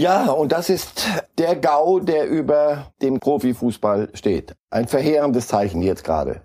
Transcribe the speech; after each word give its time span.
Ja, 0.00 0.30
und 0.30 0.50
das 0.50 0.70
ist 0.70 1.06
der 1.36 1.56
GAU, 1.56 2.00
der 2.00 2.26
über 2.26 2.86
dem 3.02 3.20
Profifußball 3.20 4.08
steht. 4.14 4.56
Ein 4.70 4.88
verheerendes 4.88 5.48
Zeichen 5.48 5.82
jetzt 5.82 6.04
gerade. 6.04 6.40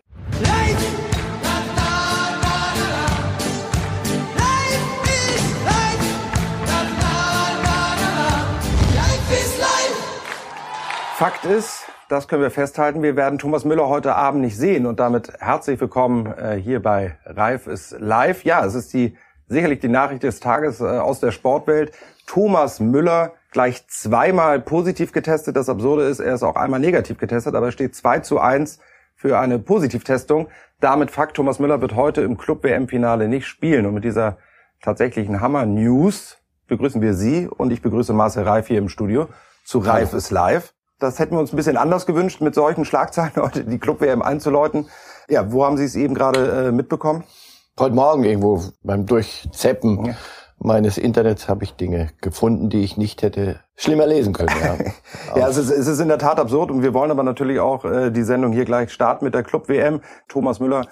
Fakt 11.13 11.45
ist, 11.45 11.85
das 12.09 12.27
können 12.27 12.41
wir 12.41 12.51
festhalten, 12.51 13.01
wir 13.03 13.15
werden 13.15 13.39
Thomas 13.39 13.63
Müller 13.63 13.87
heute 13.87 14.15
Abend 14.15 14.41
nicht 14.41 14.57
sehen 14.57 14.85
und 14.85 14.99
damit 14.99 15.31
herzlich 15.39 15.79
willkommen 15.79 16.25
äh, 16.25 16.59
hier 16.61 16.81
bei 16.81 17.17
Reif 17.23 17.67
ist 17.67 17.95
live. 18.01 18.43
Ja, 18.43 18.65
es 18.65 18.75
ist 18.75 18.93
die 18.93 19.15
sicherlich 19.47 19.79
die 19.79 19.87
Nachricht 19.87 20.23
des 20.23 20.41
Tages 20.41 20.81
äh, 20.81 20.83
aus 20.83 21.21
der 21.21 21.31
Sportwelt. 21.31 21.93
Thomas 22.27 22.81
Müller 22.81 23.31
gleich 23.55 23.87
zweimal 23.87 24.59
positiv 24.59 25.13
getestet. 25.13 25.55
Das 25.55 25.69
Absurde 25.69 26.03
ist, 26.03 26.19
er 26.19 26.35
ist 26.35 26.43
auch 26.43 26.57
einmal 26.57 26.81
negativ 26.81 27.17
getestet, 27.17 27.55
aber 27.55 27.67
er 27.67 27.71
steht 27.71 27.95
2 27.95 28.19
zu 28.19 28.37
1 28.37 28.79
für 29.15 29.39
eine 29.39 29.59
Positivtestung. 29.59 30.49
Damit 30.81 31.09
Fakt, 31.09 31.37
Thomas 31.37 31.57
Müller 31.57 31.79
wird 31.79 31.95
heute 31.95 32.21
im 32.21 32.37
Club-WM-Finale 32.37 33.29
nicht 33.29 33.47
spielen. 33.47 33.85
Und 33.85 33.93
mit 33.93 34.03
dieser 34.03 34.37
tatsächlichen 34.81 35.39
Hammer-News 35.39 36.37
begrüßen 36.67 37.01
wir 37.01 37.13
Sie 37.13 37.47
und 37.47 37.71
ich 37.71 37.81
begrüße 37.81 38.11
Marcel 38.11 38.43
Reif 38.43 38.67
hier 38.67 38.77
im 38.77 38.89
Studio 38.89 39.29
zu 39.63 39.79
Reif 39.79 40.11
ist 40.11 40.31
live. 40.31 40.73
Das 40.99 41.19
hätten 41.19 41.35
wir 41.35 41.39
uns 41.39 41.53
ein 41.53 41.55
bisschen 41.55 41.77
anders 41.77 42.05
gewünscht, 42.05 42.41
mit 42.41 42.55
solchen 42.55 42.83
Schlagzeilen 42.83 43.31
heute 43.37 43.63
die 43.63 43.79
Club-WM 43.79 44.21
einzuläuten. 44.21 44.89
Ja, 45.29 45.53
wo 45.53 45.63
haben 45.63 45.77
Sie 45.77 45.85
es 45.85 45.95
eben 45.95 46.13
gerade 46.13 46.67
äh, 46.67 46.71
mitbekommen? 46.73 47.23
Heute 47.79 47.95
Morgen 47.95 48.25
irgendwo 48.25 48.65
beim 48.83 49.05
Durchzeppen 49.05 50.07
ja. 50.07 50.15
Meines 50.57 50.97
Internets 50.97 51.47
habe 51.47 51.63
ich 51.63 51.73
Dinge 51.73 52.09
gefunden, 52.21 52.69
die 52.69 52.83
ich 52.83 52.97
nicht 52.97 53.21
hätte 53.21 53.59
schlimmer 53.75 54.07
lesen 54.07 54.33
können. 54.33 54.49
Ja, 54.61 54.77
ja 55.39 55.47
es, 55.47 55.57
ist, 55.57 55.69
es 55.69 55.87
ist 55.87 55.99
in 55.99 56.07
der 56.07 56.17
Tat 56.17 56.39
absurd 56.39 56.71
und 56.71 56.81
wir 56.81 56.93
wollen 56.93 57.11
aber 57.11 57.23
natürlich 57.23 57.59
auch 57.59 57.85
äh, 57.85 58.11
die 58.11 58.23
Sendung 58.23 58.53
hier 58.53 58.65
gleich 58.65 58.91
starten 58.91 59.25
mit 59.25 59.33
der 59.33 59.43
Club-WM. 59.43 60.01
Thomas 60.27 60.59
Müller 60.59 60.87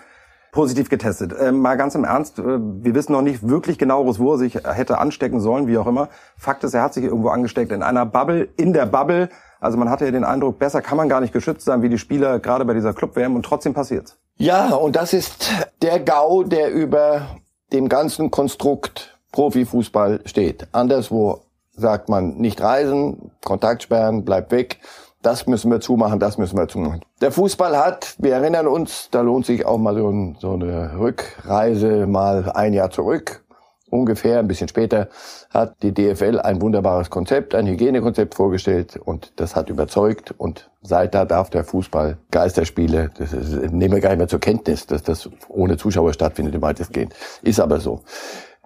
positiv 0.52 0.90
getestet. 0.90 1.34
Ähm, 1.38 1.60
mal 1.60 1.76
ganz 1.76 1.96
im 1.96 2.04
Ernst, 2.04 2.40
äh, 2.40 2.44
wir 2.44 2.94
wissen 2.96 3.12
noch 3.12 3.22
nicht 3.22 3.48
wirklich 3.48 3.78
genaueres, 3.78 4.20
wo 4.20 4.34
er 4.34 4.38
sich 4.38 4.56
hätte 4.64 5.00
anstecken 5.00 5.40
sollen, 5.40 5.68
wie 5.68 5.78
auch 5.78 5.88
immer. 5.88 6.10
Fakt 6.38 6.64
ist, 6.64 6.74
er 6.74 6.84
hat 6.84 6.94
sich 6.94 7.04
irgendwo 7.04 7.30
angesteckt 7.30 7.72
in 7.72 7.84
einer 7.84 8.06
Bubble, 8.06 8.48
in 8.56 8.72
der 8.72 8.86
Bubble. 8.86 9.30
Also 9.60 9.78
man 9.78 9.90
hatte 9.90 10.06
ja 10.06 10.12
den 10.12 10.24
Eindruck, 10.24 10.60
besser 10.60 10.82
kann 10.82 10.98
man 10.98 11.10
gar 11.10 11.22
nicht 11.22 11.34
geschützt 11.34 11.66
sein 11.66 11.82
wie 11.82 11.90
die 11.90 11.98
Spieler 11.98 12.40
gerade 12.40 12.66
bei 12.66 12.74
dieser 12.74 12.94
Club-WM 12.94 13.36
und 13.36 13.44
trotzdem 13.44 13.74
passiert's. 13.74 14.18
Ja, 14.38 14.76
und 14.76 14.96
das 14.96 15.14
ist 15.14 15.52
der 15.82 16.00
GAU, 16.00 16.44
der 16.44 16.72
über 16.72 17.22
dem 17.72 17.90
ganzen 17.90 18.30
Konstrukt 18.30 19.13
Profifußball 19.34 20.22
steht. 20.24 20.68
Anderswo 20.72 21.42
sagt 21.76 22.08
man 22.08 22.38
nicht 22.38 22.62
reisen, 22.62 23.32
Kontaktsperren, 23.44 24.24
bleibt 24.24 24.52
weg. 24.52 24.80
Das 25.22 25.48
müssen 25.48 25.72
wir 25.72 25.82
zumachen, 25.82 26.20
das 26.20 26.38
müssen 26.38 26.58
wir 26.58 26.68
zumachen. 26.68 27.02
Der 27.22 27.32
Fußball 27.32 27.78
hat, 27.78 28.16
wir 28.20 28.34
erinnern 28.34 28.68
uns, 28.68 29.10
da 29.12 29.22
lohnt 29.22 29.46
sich 29.46 29.66
auch 29.66 29.78
mal 29.78 29.96
so, 29.96 30.10
ein, 30.10 30.38
so 30.40 30.54
eine 30.54 30.98
Rückreise 30.98 32.08
mal 32.08 32.52
ein 32.52 32.74
Jahr 32.74 32.92
zurück 32.92 33.44
ungefähr 33.94 34.40
ein 34.40 34.48
bisschen 34.48 34.68
später 34.68 35.08
hat 35.52 35.76
die 35.84 35.94
DFL 35.94 36.40
ein 36.40 36.62
wunderbares 36.62 37.12
Konzept, 37.12 37.54
ein 37.54 37.68
Hygienekonzept 37.68 38.34
vorgestellt 38.34 38.98
und 38.98 39.34
das 39.36 39.56
hat 39.56 39.70
überzeugt 39.70 40.34
und 40.36 40.72
seit 40.82 41.14
da 41.14 41.26
darf 41.26 41.52
der 41.52 41.64
Fußball 41.64 42.18
Geisterspiele, 42.32 43.12
das 43.18 43.34
ist, 43.34 43.54
nehmen 43.72 43.94
wir 43.94 44.02
gar 44.02 44.10
nicht 44.10 44.18
mehr 44.18 44.28
zur 44.28 44.40
Kenntnis, 44.40 44.88
dass 44.88 45.04
das 45.04 45.30
ohne 45.48 45.78
Zuschauer 45.78 46.12
stattfindet 46.12 46.56
im 46.56 46.62
weitestgehend. 46.64 47.14
Ist 47.44 47.60
aber 47.60 47.80
so. 47.80 48.02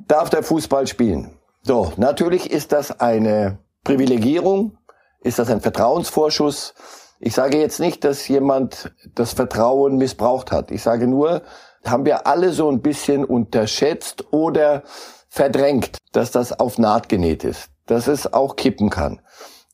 Darf 0.05 0.29
der 0.29 0.43
Fußball 0.43 0.87
spielen? 0.87 1.37
So, 1.63 1.91
natürlich 1.97 2.51
ist 2.51 2.71
das 2.71 2.99
eine 2.99 3.57
Privilegierung, 3.83 4.77
ist 5.21 5.39
das 5.39 5.49
ein 5.49 5.61
Vertrauensvorschuss. 5.61 6.73
Ich 7.19 7.33
sage 7.33 7.57
jetzt 7.57 7.79
nicht, 7.79 8.03
dass 8.03 8.27
jemand 8.27 8.91
das 9.15 9.33
Vertrauen 9.33 9.97
missbraucht 9.97 10.51
hat. 10.51 10.71
Ich 10.71 10.83
sage 10.83 11.07
nur, 11.07 11.41
haben 11.85 12.05
wir 12.05 12.27
alle 12.27 12.51
so 12.51 12.69
ein 12.69 12.81
bisschen 12.81 13.25
unterschätzt 13.25 14.31
oder 14.31 14.83
verdrängt, 15.29 15.97
dass 16.11 16.31
das 16.31 16.57
auf 16.59 16.77
Naht 16.77 17.09
genäht 17.09 17.43
ist, 17.43 17.69
dass 17.85 18.07
es 18.07 18.31
auch 18.33 18.55
kippen 18.55 18.89
kann. 18.89 19.21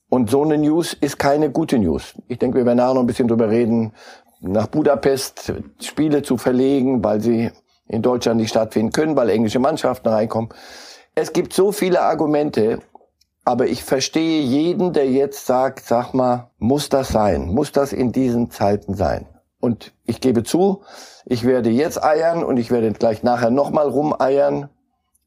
Und 0.09 0.29
so 0.29 0.43
eine 0.43 0.57
News 0.57 0.93
ist 0.93 1.17
keine 1.17 1.49
gute 1.51 1.79
News. 1.79 2.13
Ich 2.27 2.39
denke, 2.39 2.57
wir 2.57 2.65
werden 2.65 2.77
nachher 2.77 2.93
noch 2.93 3.01
ein 3.01 3.07
bisschen 3.07 3.27
drüber 3.27 3.49
reden, 3.49 3.93
nach 4.41 4.67
Budapest 4.67 5.53
Spiele 5.79 6.21
zu 6.21 6.37
verlegen, 6.37 7.03
weil 7.03 7.21
sie 7.21 7.51
in 7.87 8.01
Deutschland 8.01 8.39
nicht 8.39 8.49
stattfinden 8.49 8.91
können, 8.91 9.15
weil 9.15 9.29
englische 9.29 9.59
Mannschaften 9.59 10.07
reinkommen. 10.07 10.49
Es 11.15 11.33
gibt 11.33 11.53
so 11.53 11.71
viele 11.71 12.01
Argumente, 12.01 12.79
aber 13.45 13.67
ich 13.67 13.83
verstehe 13.83 14.41
jeden, 14.41 14.93
der 14.93 15.09
jetzt 15.09 15.45
sagt, 15.45 15.85
sag 15.85 16.13
mal, 16.13 16.49
muss 16.57 16.89
das 16.89 17.09
sein? 17.09 17.47
Muss 17.47 17.71
das 17.71 17.93
in 17.93 18.11
diesen 18.11 18.51
Zeiten 18.51 18.93
sein? 18.93 19.27
Und 19.59 19.93
ich 20.05 20.21
gebe 20.21 20.43
zu, 20.43 20.83
ich 21.25 21.45
werde 21.45 21.69
jetzt 21.69 22.03
eiern 22.03 22.43
und 22.43 22.57
ich 22.57 22.71
werde 22.71 22.91
gleich 22.93 23.23
nachher 23.23 23.49
nochmal 23.49 23.87
rumeiern, 23.87 24.69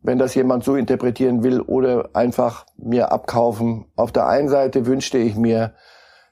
wenn 0.03 0.19
das 0.19 0.35
jemand 0.35 0.65
so 0.65 0.77
interpretieren 0.77 1.43
will 1.43 1.61
oder 1.61 2.11
einfach 2.15 2.67
mir 2.77 3.13
abkaufen. 3.13 3.87
Auf 3.97 4.13
der 4.13 4.27
einen 4.27 4.49
Seite 4.49 4.87
wünschte 4.87 5.19
ich 5.19 5.37
mir, 5.37 5.75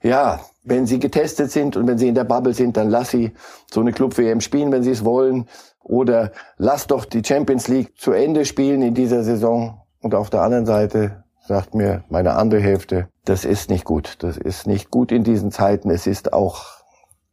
ja, 0.04 0.40
wenn 0.64 0.86
sie 0.86 0.98
getestet 0.98 1.50
sind 1.50 1.76
und 1.76 1.86
wenn 1.86 1.98
sie 1.98 2.08
in 2.08 2.14
der 2.14 2.24
Bubble 2.24 2.52
sind, 2.52 2.76
dann 2.76 2.90
lass 2.90 3.10
sie 3.10 3.32
so 3.70 3.80
eine 3.80 3.92
Club-WM 3.92 4.40
spielen, 4.40 4.70
wenn 4.70 4.82
sie 4.82 4.90
es 4.90 5.04
wollen. 5.04 5.48
Oder 5.82 6.32
lass 6.56 6.86
doch 6.86 7.04
die 7.06 7.22
Champions 7.24 7.68
League 7.68 7.98
zu 7.98 8.12
Ende 8.12 8.44
spielen 8.44 8.82
in 8.82 8.94
dieser 8.94 9.22
Saison. 9.24 9.80
Und 10.00 10.14
auf 10.14 10.28
der 10.28 10.42
anderen 10.42 10.66
Seite 10.66 11.24
sagt 11.46 11.74
mir 11.74 12.04
meine 12.10 12.34
andere 12.34 12.60
Hälfte, 12.60 13.08
das 13.24 13.46
ist 13.46 13.70
nicht 13.70 13.84
gut. 13.84 14.16
Das 14.20 14.36
ist 14.36 14.66
nicht 14.66 14.90
gut 14.90 15.10
in 15.10 15.24
diesen 15.24 15.50
Zeiten. 15.50 15.90
Es 15.90 16.06
ist 16.06 16.32
auch 16.34 16.64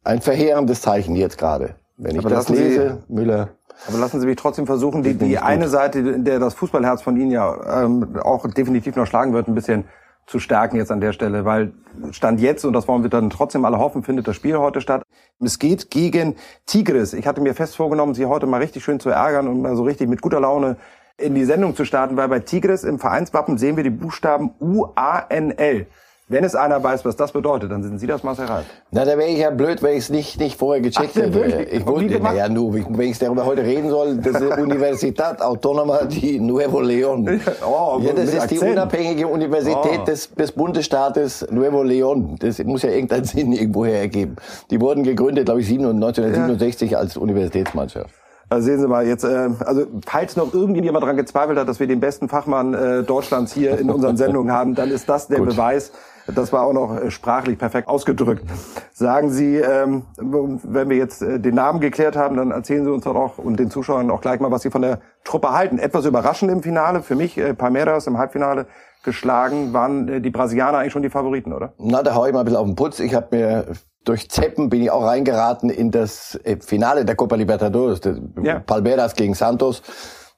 ein 0.02 0.22
verheerendes 0.22 0.80
Zeichen 0.80 1.14
jetzt 1.14 1.36
gerade. 1.36 1.76
Wenn 1.98 2.16
ich 2.16 2.24
das 2.24 2.48
lese, 2.48 3.02
Sie, 3.06 3.12
Müller. 3.14 3.50
Aber 3.86 3.98
lassen 3.98 4.20
Sie 4.20 4.26
mich 4.26 4.36
trotzdem 4.36 4.66
versuchen, 4.66 5.02
die, 5.02 5.14
die 5.14 5.38
eine 5.38 5.68
Seite, 5.68 5.98
in 5.98 6.24
der 6.24 6.38
das 6.38 6.54
Fußballherz 6.54 7.02
von 7.02 7.16
Ihnen 7.16 7.30
ja 7.30 7.84
ähm, 7.84 8.18
auch 8.22 8.46
definitiv 8.46 8.96
noch 8.96 9.06
schlagen 9.06 9.34
wird, 9.34 9.48
ein 9.48 9.54
bisschen 9.54 9.84
zu 10.26 10.38
stärken 10.38 10.76
jetzt 10.76 10.90
an 10.90 11.00
der 11.00 11.12
Stelle, 11.12 11.44
weil 11.44 11.72
Stand 12.10 12.40
jetzt, 12.40 12.64
und 12.64 12.72
das 12.72 12.88
wollen 12.88 13.02
wir 13.02 13.10
dann 13.10 13.30
trotzdem 13.30 13.64
alle 13.64 13.78
hoffen, 13.78 14.02
findet 14.02 14.26
das 14.28 14.36
Spiel 14.36 14.56
heute 14.56 14.80
statt. 14.80 15.02
Es 15.40 15.58
geht 15.58 15.90
gegen 15.90 16.36
Tigris. 16.66 17.12
Ich 17.12 17.26
hatte 17.26 17.40
mir 17.40 17.54
fest 17.54 17.76
vorgenommen, 17.76 18.14
Sie 18.14 18.26
heute 18.26 18.46
mal 18.46 18.60
richtig 18.60 18.84
schön 18.84 19.00
zu 19.00 19.10
ärgern 19.10 19.48
und 19.48 19.60
mal 19.60 19.76
so 19.76 19.82
richtig 19.82 20.08
mit 20.08 20.22
guter 20.22 20.40
Laune 20.40 20.76
in 21.18 21.34
die 21.34 21.44
Sendung 21.44 21.76
zu 21.76 21.84
starten, 21.84 22.16
weil 22.16 22.28
bei 22.28 22.40
Tigris 22.40 22.84
im 22.84 22.98
Vereinswappen 22.98 23.58
sehen 23.58 23.76
wir 23.76 23.84
die 23.84 23.90
Buchstaben 23.90 24.52
U-A-N-L. 24.60 25.86
Wenn 26.32 26.44
es 26.44 26.54
einer 26.54 26.82
weiß, 26.82 27.04
was 27.04 27.14
das 27.14 27.30
bedeutet, 27.30 27.70
dann 27.70 27.82
sind 27.82 27.98
Sie 27.98 28.06
das 28.06 28.24
Reif. 28.24 28.64
Na, 28.90 29.04
da 29.04 29.18
wäre 29.18 29.28
ich 29.28 29.38
ja 29.38 29.50
blöd, 29.50 29.82
wenn 29.82 29.92
ich 29.92 30.04
es 30.04 30.08
nicht, 30.08 30.40
nicht 30.40 30.58
vorher 30.58 30.80
gecheckt 30.80 31.10
Ach, 31.12 31.20
hätte. 31.20 31.66
Ich 31.70 31.86
wollte, 31.86 32.20
naja, 32.20 32.48
nur, 32.48 32.72
wenn 32.72 33.10
ich 33.10 33.18
darüber 33.18 33.44
heute 33.44 33.62
reden 33.62 33.90
soll, 33.90 34.16
das 34.16 34.40
ist 34.40 34.58
Universitat 34.58 35.42
Autonoma 35.42 36.04
di 36.04 36.40
Nuevo 36.40 36.80
León. 36.80 37.38
Oh, 37.66 38.00
ja, 38.00 38.14
das 38.14 38.30
ist 38.30 38.40
Akzent. 38.40 38.62
die 38.62 38.66
unabhängige 38.66 39.26
Universität 39.26 40.00
oh. 40.00 40.04
des, 40.06 40.32
des 40.34 40.52
Bundesstaates 40.52 41.46
Nuevo 41.50 41.82
León. 41.82 42.38
Das 42.38 42.64
muss 42.64 42.80
ja 42.80 42.88
irgendeinen 42.88 43.24
Sinn 43.26 43.52
irgendwoher 43.52 44.00
ergeben. 44.00 44.36
Die 44.70 44.80
wurden 44.80 45.02
gegründet, 45.02 45.44
glaube 45.44 45.60
ich, 45.60 45.70
1967 45.70 46.92
ja. 46.92 46.98
als 46.98 47.18
Universitätsmannschaft. 47.18 48.08
Also 48.52 48.66
sehen 48.66 48.80
Sie 48.80 48.88
mal 48.88 49.06
jetzt, 49.06 49.24
äh, 49.24 49.48
also 49.60 49.86
falls 50.06 50.36
noch 50.36 50.52
irgendjemand 50.52 51.02
daran 51.02 51.16
gezweifelt 51.16 51.58
hat, 51.58 51.68
dass 51.68 51.80
wir 51.80 51.86
den 51.86 52.00
besten 52.00 52.28
Fachmann 52.28 52.74
äh, 52.74 53.02
Deutschlands 53.02 53.52
hier 53.52 53.78
in 53.78 53.90
unseren 53.90 54.16
Sendungen 54.18 54.52
haben, 54.52 54.74
dann 54.74 54.90
ist 54.90 55.08
das 55.08 55.28
der 55.28 55.40
Beweis, 55.40 55.92
das 56.26 56.52
war 56.52 56.62
auch 56.62 56.72
noch 56.72 56.96
äh, 56.96 57.10
sprachlich 57.10 57.58
perfekt 57.58 57.88
ausgedrückt. 57.88 58.44
Sagen 58.92 59.30
Sie, 59.30 59.56
ähm, 59.56 60.04
wenn 60.16 60.88
wir 60.88 60.96
jetzt 60.96 61.22
äh, 61.22 61.40
den 61.40 61.54
Namen 61.54 61.80
geklärt 61.80 62.16
haben, 62.16 62.36
dann 62.36 62.50
erzählen 62.50 62.84
Sie 62.84 62.90
uns 62.90 63.04
doch 63.04 63.16
auch 63.16 63.38
und 63.38 63.58
den 63.58 63.70
Zuschauern 63.70 64.10
auch 64.10 64.20
gleich 64.20 64.40
mal, 64.40 64.50
was 64.50 64.62
Sie 64.62 64.70
von 64.70 64.82
der 64.82 65.00
Truppe 65.24 65.52
halten. 65.52 65.78
Etwas 65.78 66.04
überraschend 66.04 66.50
im 66.50 66.62
Finale, 66.62 67.02
für 67.02 67.16
mich 67.16 67.38
äh, 67.38 67.54
Palmeiras 67.54 68.06
im 68.06 68.18
Halbfinale 68.18 68.66
geschlagen, 69.02 69.72
waren 69.72 70.08
äh, 70.08 70.20
die 70.20 70.30
Brasilianer 70.30 70.78
eigentlich 70.78 70.92
schon 70.92 71.02
die 71.02 71.10
Favoriten, 71.10 71.52
oder? 71.52 71.72
Na, 71.78 72.02
da 72.02 72.14
hau 72.14 72.26
ich 72.26 72.32
mal 72.32 72.40
ein 72.40 72.44
bisschen 72.44 72.60
auf 72.60 72.66
den 72.66 72.76
Putz. 72.76 73.00
Ich 73.00 73.14
habe 73.14 73.36
mir 73.36 73.66
durch 74.04 74.28
Zeppen 74.30 74.68
bin 74.68 74.82
ich 74.82 74.90
auch 74.90 75.04
reingeraten 75.04 75.70
in 75.70 75.92
das 75.92 76.38
Finale 76.60 77.04
der 77.04 77.14
Copa 77.14 77.36
Libertadores, 77.36 78.00
ja. 78.42 78.58
Palmeiras 78.58 79.14
gegen 79.14 79.34
Santos. 79.34 79.82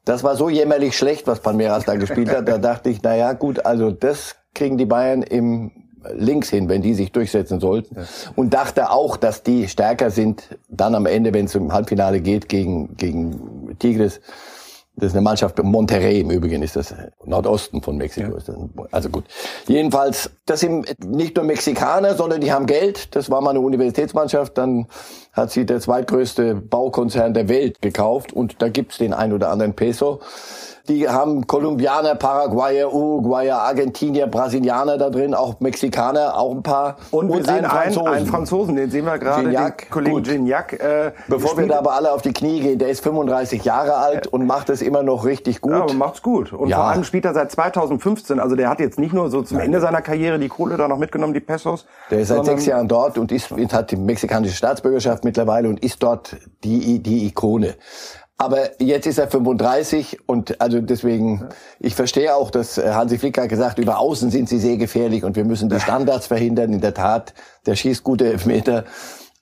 Das 0.05 0.23
war 0.23 0.37
so 0.37 0.51
jämmerlich 0.51 0.97
schlecht, 0.99 1.27
was 1.27 1.41
Palmeiras 1.41 1.87
da 1.87 1.97
gespielt 1.97 2.31
hat. 2.31 2.47
Da 2.47 2.59
dachte 2.59 2.91
ich, 2.91 3.01
na 3.03 3.17
ja, 3.17 3.33
gut, 3.33 3.65
also 3.65 3.91
das 3.91 4.37
kriegen 4.55 4.79
die 4.79 4.87
Bayern 4.87 5.23
im 5.23 5.71
links 6.13 6.51
hin, 6.51 6.69
wenn 6.69 6.83
die 6.83 6.95
sich 6.95 7.13
durchsetzen 7.13 7.61
sollten. 7.61 7.97
Ja. 7.97 8.05
Und 8.37 8.55
dachte 8.55 8.91
auch, 8.91 9.17
dass 9.17 9.43
die 9.43 9.69
stärker 9.69 10.11
sind, 10.11 10.59
dann 10.69 10.95
am 10.95 11.07
Ende, 11.07 11.33
wenn 11.33 11.47
es 11.47 11.55
im 11.55 11.73
Halbfinale 11.73 12.21
geht 12.21 12.49
gegen, 12.49 12.97
gegen 12.97 13.77
Tigres. 13.79 14.21
Das 14.97 15.09
ist 15.09 15.15
eine 15.15 15.23
Mannschaft, 15.23 15.61
Monterrey 15.61 16.21
im 16.21 16.31
Übrigen 16.31 16.63
ist 16.63 16.77
das, 16.77 16.95
Nordosten 17.25 17.83
von 17.83 17.97
Mexiko. 17.97 18.39
Ja. 18.39 18.87
Also 18.93 19.09
gut. 19.09 19.25
Jedenfalls 19.67 20.31
Das 20.47 20.61
sind 20.61 20.95
nicht 21.05 21.35
nur 21.35 21.45
Mexikaner, 21.45 22.15
sondern 22.15 22.41
die 22.41 22.53
haben 22.53 22.67
Geld. 22.67 23.17
Das 23.17 23.29
war 23.29 23.41
mal 23.41 23.51
eine 23.51 23.61
Universitätsmannschaft. 23.61 24.57
Dann 24.57 24.87
hat 25.33 25.51
sie 25.51 25.67
der 25.67 25.81
zweitgrößte 25.81 26.55
Baukonzern 26.55 27.35
der 27.35 27.49
Welt 27.49 27.83
gekauft 27.83 28.33
und 28.33 28.63
da 28.63 28.69
gibt's 28.69 28.99
den 28.99 29.15
ein 29.15 29.33
oder 29.33 29.51
anderen 29.51 29.75
Peso. 29.75 30.21
Die 30.89 31.09
haben 31.09 31.47
Kolumbianer, 31.47 32.15
Paraguayer, 32.15 32.93
Uruguayer, 32.93 33.59
Argentinier, 33.59 34.27
Brasilianer 34.27 34.99
da 34.99 35.09
drin, 35.09 35.33
auch 35.33 35.59
Mexikaner, 35.61 36.37
auch 36.37 36.55
ein 36.55 36.63
paar. 36.63 36.97
Und, 37.11 37.29
wir 37.29 37.37
und 37.37 37.47
sehen 37.47 37.65
einen 37.65 37.71
Franzosen. 37.71 38.09
einen 38.09 38.27
Franzosen, 38.27 38.77
den 38.77 38.91
sehen 38.91 39.07
wir 39.07 39.19
gerade, 39.19 39.45
Gignac, 39.45 39.79
den 39.79 39.91
Kollegen 39.91 40.23
Gignac. 40.23 40.75
Äh, 40.75 41.13
Bevor 41.27 41.57
wir 41.57 41.69
da 41.69 41.79
aber 41.79 41.95
alle 41.95 42.13
auf 42.13 42.21
die 42.21 42.35
Knie 42.35 42.61
gehen, 42.61 42.79
der 42.79 42.89
ist 42.91 43.03
35 43.03 43.65
Jahre 43.65 43.97
alt 43.97 44.27
und 44.27 44.47
macht 44.47 44.69
es 44.69 44.83
immer 44.83 45.03
noch 45.03 45.25
richtig 45.25 45.63
gut. 45.63 45.73
Ja, 45.73 45.83
aber 45.85 45.95
macht's 45.95 46.21
gut. 46.21 46.53
Und 46.53 46.69
ja. 46.69 46.77
vor 46.77 46.85
allem 46.85 47.05
spielt 47.05 47.25
er 47.25 47.33
seit 47.33 47.51
2015, 47.51 48.39
also 48.39 48.55
der 48.55 48.69
hat 48.69 48.79
jetzt 48.79 48.99
nicht 48.99 49.15
nur 49.15 49.31
so 49.31 49.41
zum 49.41 49.61
Ende 49.61 49.81
seiner 49.81 50.03
Karriere 50.03 50.39
die 50.39 50.49
Kohle 50.49 50.77
da 50.77 50.87
noch 50.87 50.99
mitgenommen, 50.99 51.33
die 51.33 51.41
Pesos. 51.41 51.87
Der 52.11 52.21
ist 52.21 52.29
seit 52.29 52.45
sechs 52.45 52.67
Jahren 52.67 52.89
dort 52.89 53.17
und 53.17 53.33
ist, 53.33 53.51
hat 53.73 53.91
die 53.91 53.97
mexikanische 53.97 54.55
Staatsbürgerschaft 54.55 55.25
mittlerweile 55.25 55.71
und 55.71 55.83
ist 55.83 56.03
dort 56.03 56.37
die, 56.63 56.99
die 57.03 57.27
Ikone. 57.27 57.75
Aber 58.37 58.81
jetzt 58.81 59.07
ist 59.07 59.19
er 59.19 59.29
35 59.29 60.19
und 60.27 60.61
also 60.61 60.81
deswegen, 60.81 61.49
ich 61.79 61.95
verstehe 61.95 62.35
auch, 62.35 62.51
dass 62.51 62.79
äh, 62.79 62.93
Hansi 62.93 63.19
Flick 63.19 63.39
hat 63.39 63.49
gesagt, 63.49 63.79
über 63.79 63.99
Außen 63.99 64.31
sind 64.31 64.49
sie 64.49 64.59
sehr 64.59 64.77
gefährlich 64.77 65.23
und 65.25 65.37
wir 65.37 65.45
müssen 65.45 65.69
die 65.69 65.79
Standards 65.79 66.27
verhindern. 66.27 66.73
In 66.73 66.81
der 66.81 66.95
Tat, 66.95 67.33
der 67.67 67.77
schießt 67.77 68.03
gute 68.03 68.27
Elfmeter. 68.27 68.85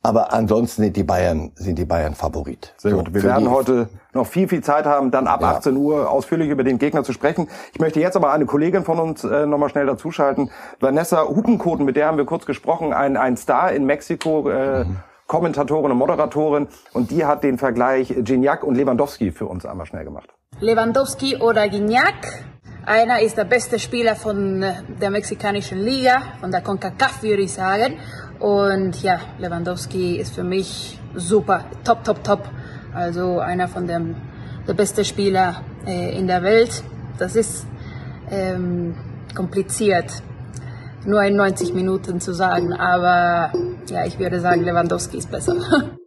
Aber 0.04 0.32
ansonsten 0.32 0.82
sind 0.82 0.96
die 0.96 1.04
Bayern, 1.04 1.52
sind 1.54 1.78
die 1.78 1.84
Bayern 1.84 2.16
Favorit. 2.16 2.74
Sehr 2.76 2.92
gut. 2.92 3.14
Wir 3.14 3.22
werden 3.22 3.48
heute 3.48 3.88
noch 4.12 4.26
viel, 4.26 4.48
viel 4.48 4.60
Zeit 4.60 4.84
haben, 4.84 5.12
dann 5.12 5.28
ab 5.28 5.42
ja. 5.42 5.52
18 5.52 5.76
Uhr 5.76 6.10
ausführlich 6.10 6.50
über 6.50 6.64
den 6.64 6.78
Gegner 6.78 7.04
zu 7.04 7.12
sprechen. 7.12 7.48
Ich 7.72 7.78
möchte 7.78 8.00
jetzt 8.00 8.16
aber 8.16 8.32
eine 8.32 8.44
Kollegin 8.44 8.84
von 8.84 8.98
uns 8.98 9.22
äh, 9.22 9.46
nochmal 9.46 9.68
schnell 9.68 9.86
dazuschalten. 9.86 10.50
Vanessa 10.80 11.28
Hupenkoten, 11.28 11.86
mit 11.86 11.94
der 11.94 12.08
haben 12.08 12.18
wir 12.18 12.24
kurz 12.24 12.46
gesprochen, 12.46 12.92
ein, 12.92 13.16
ein 13.16 13.36
Star 13.36 13.70
in 13.72 13.86
Mexiko, 13.86 14.50
äh, 14.50 14.84
mhm 14.84 14.96
Kommentatorin 15.32 15.92
und 15.92 15.96
Moderatorin 15.96 16.68
und 16.92 17.10
die 17.10 17.24
hat 17.24 17.42
den 17.42 17.56
Vergleich 17.56 18.14
Gignac 18.18 18.62
und 18.62 18.74
Lewandowski 18.74 19.32
für 19.32 19.46
uns 19.46 19.64
einmal 19.64 19.86
schnell 19.86 20.04
gemacht. 20.04 20.28
Lewandowski 20.60 21.36
oder 21.36 21.70
Gignac. 21.70 22.44
Einer 22.84 23.22
ist 23.22 23.38
der 23.38 23.46
beste 23.46 23.78
Spieler 23.78 24.14
von 24.14 24.62
der 25.00 25.10
mexikanischen 25.10 25.78
Liga, 25.78 26.20
von 26.38 26.50
der 26.50 26.60
CONCACAF 26.60 27.22
würde 27.22 27.44
ich 27.44 27.52
sagen. 27.54 27.96
Und 28.40 29.02
ja, 29.02 29.20
Lewandowski 29.38 30.16
ist 30.16 30.34
für 30.34 30.44
mich 30.44 31.00
super, 31.14 31.64
top, 31.82 32.04
top, 32.04 32.22
top. 32.22 32.42
Also 32.92 33.38
einer 33.38 33.68
von 33.68 33.86
den 33.86 34.16
der 34.68 34.74
beste 34.74 35.02
Spieler 35.02 35.62
äh, 35.86 36.14
in 36.14 36.26
der 36.26 36.42
Welt. 36.42 36.84
Das 37.16 37.36
ist 37.36 37.66
ähm, 38.30 38.96
kompliziert 39.34 40.12
nur 41.04 41.22
in 41.22 41.36
90 41.36 41.74
Minuten 41.74 42.20
zu 42.20 42.32
sagen, 42.32 42.72
aber 42.72 43.50
ja, 43.90 44.04
ich 44.04 44.18
würde 44.18 44.40
sagen, 44.40 44.62
Lewandowski 44.62 45.18
ist 45.18 45.30
besser. 45.30 45.56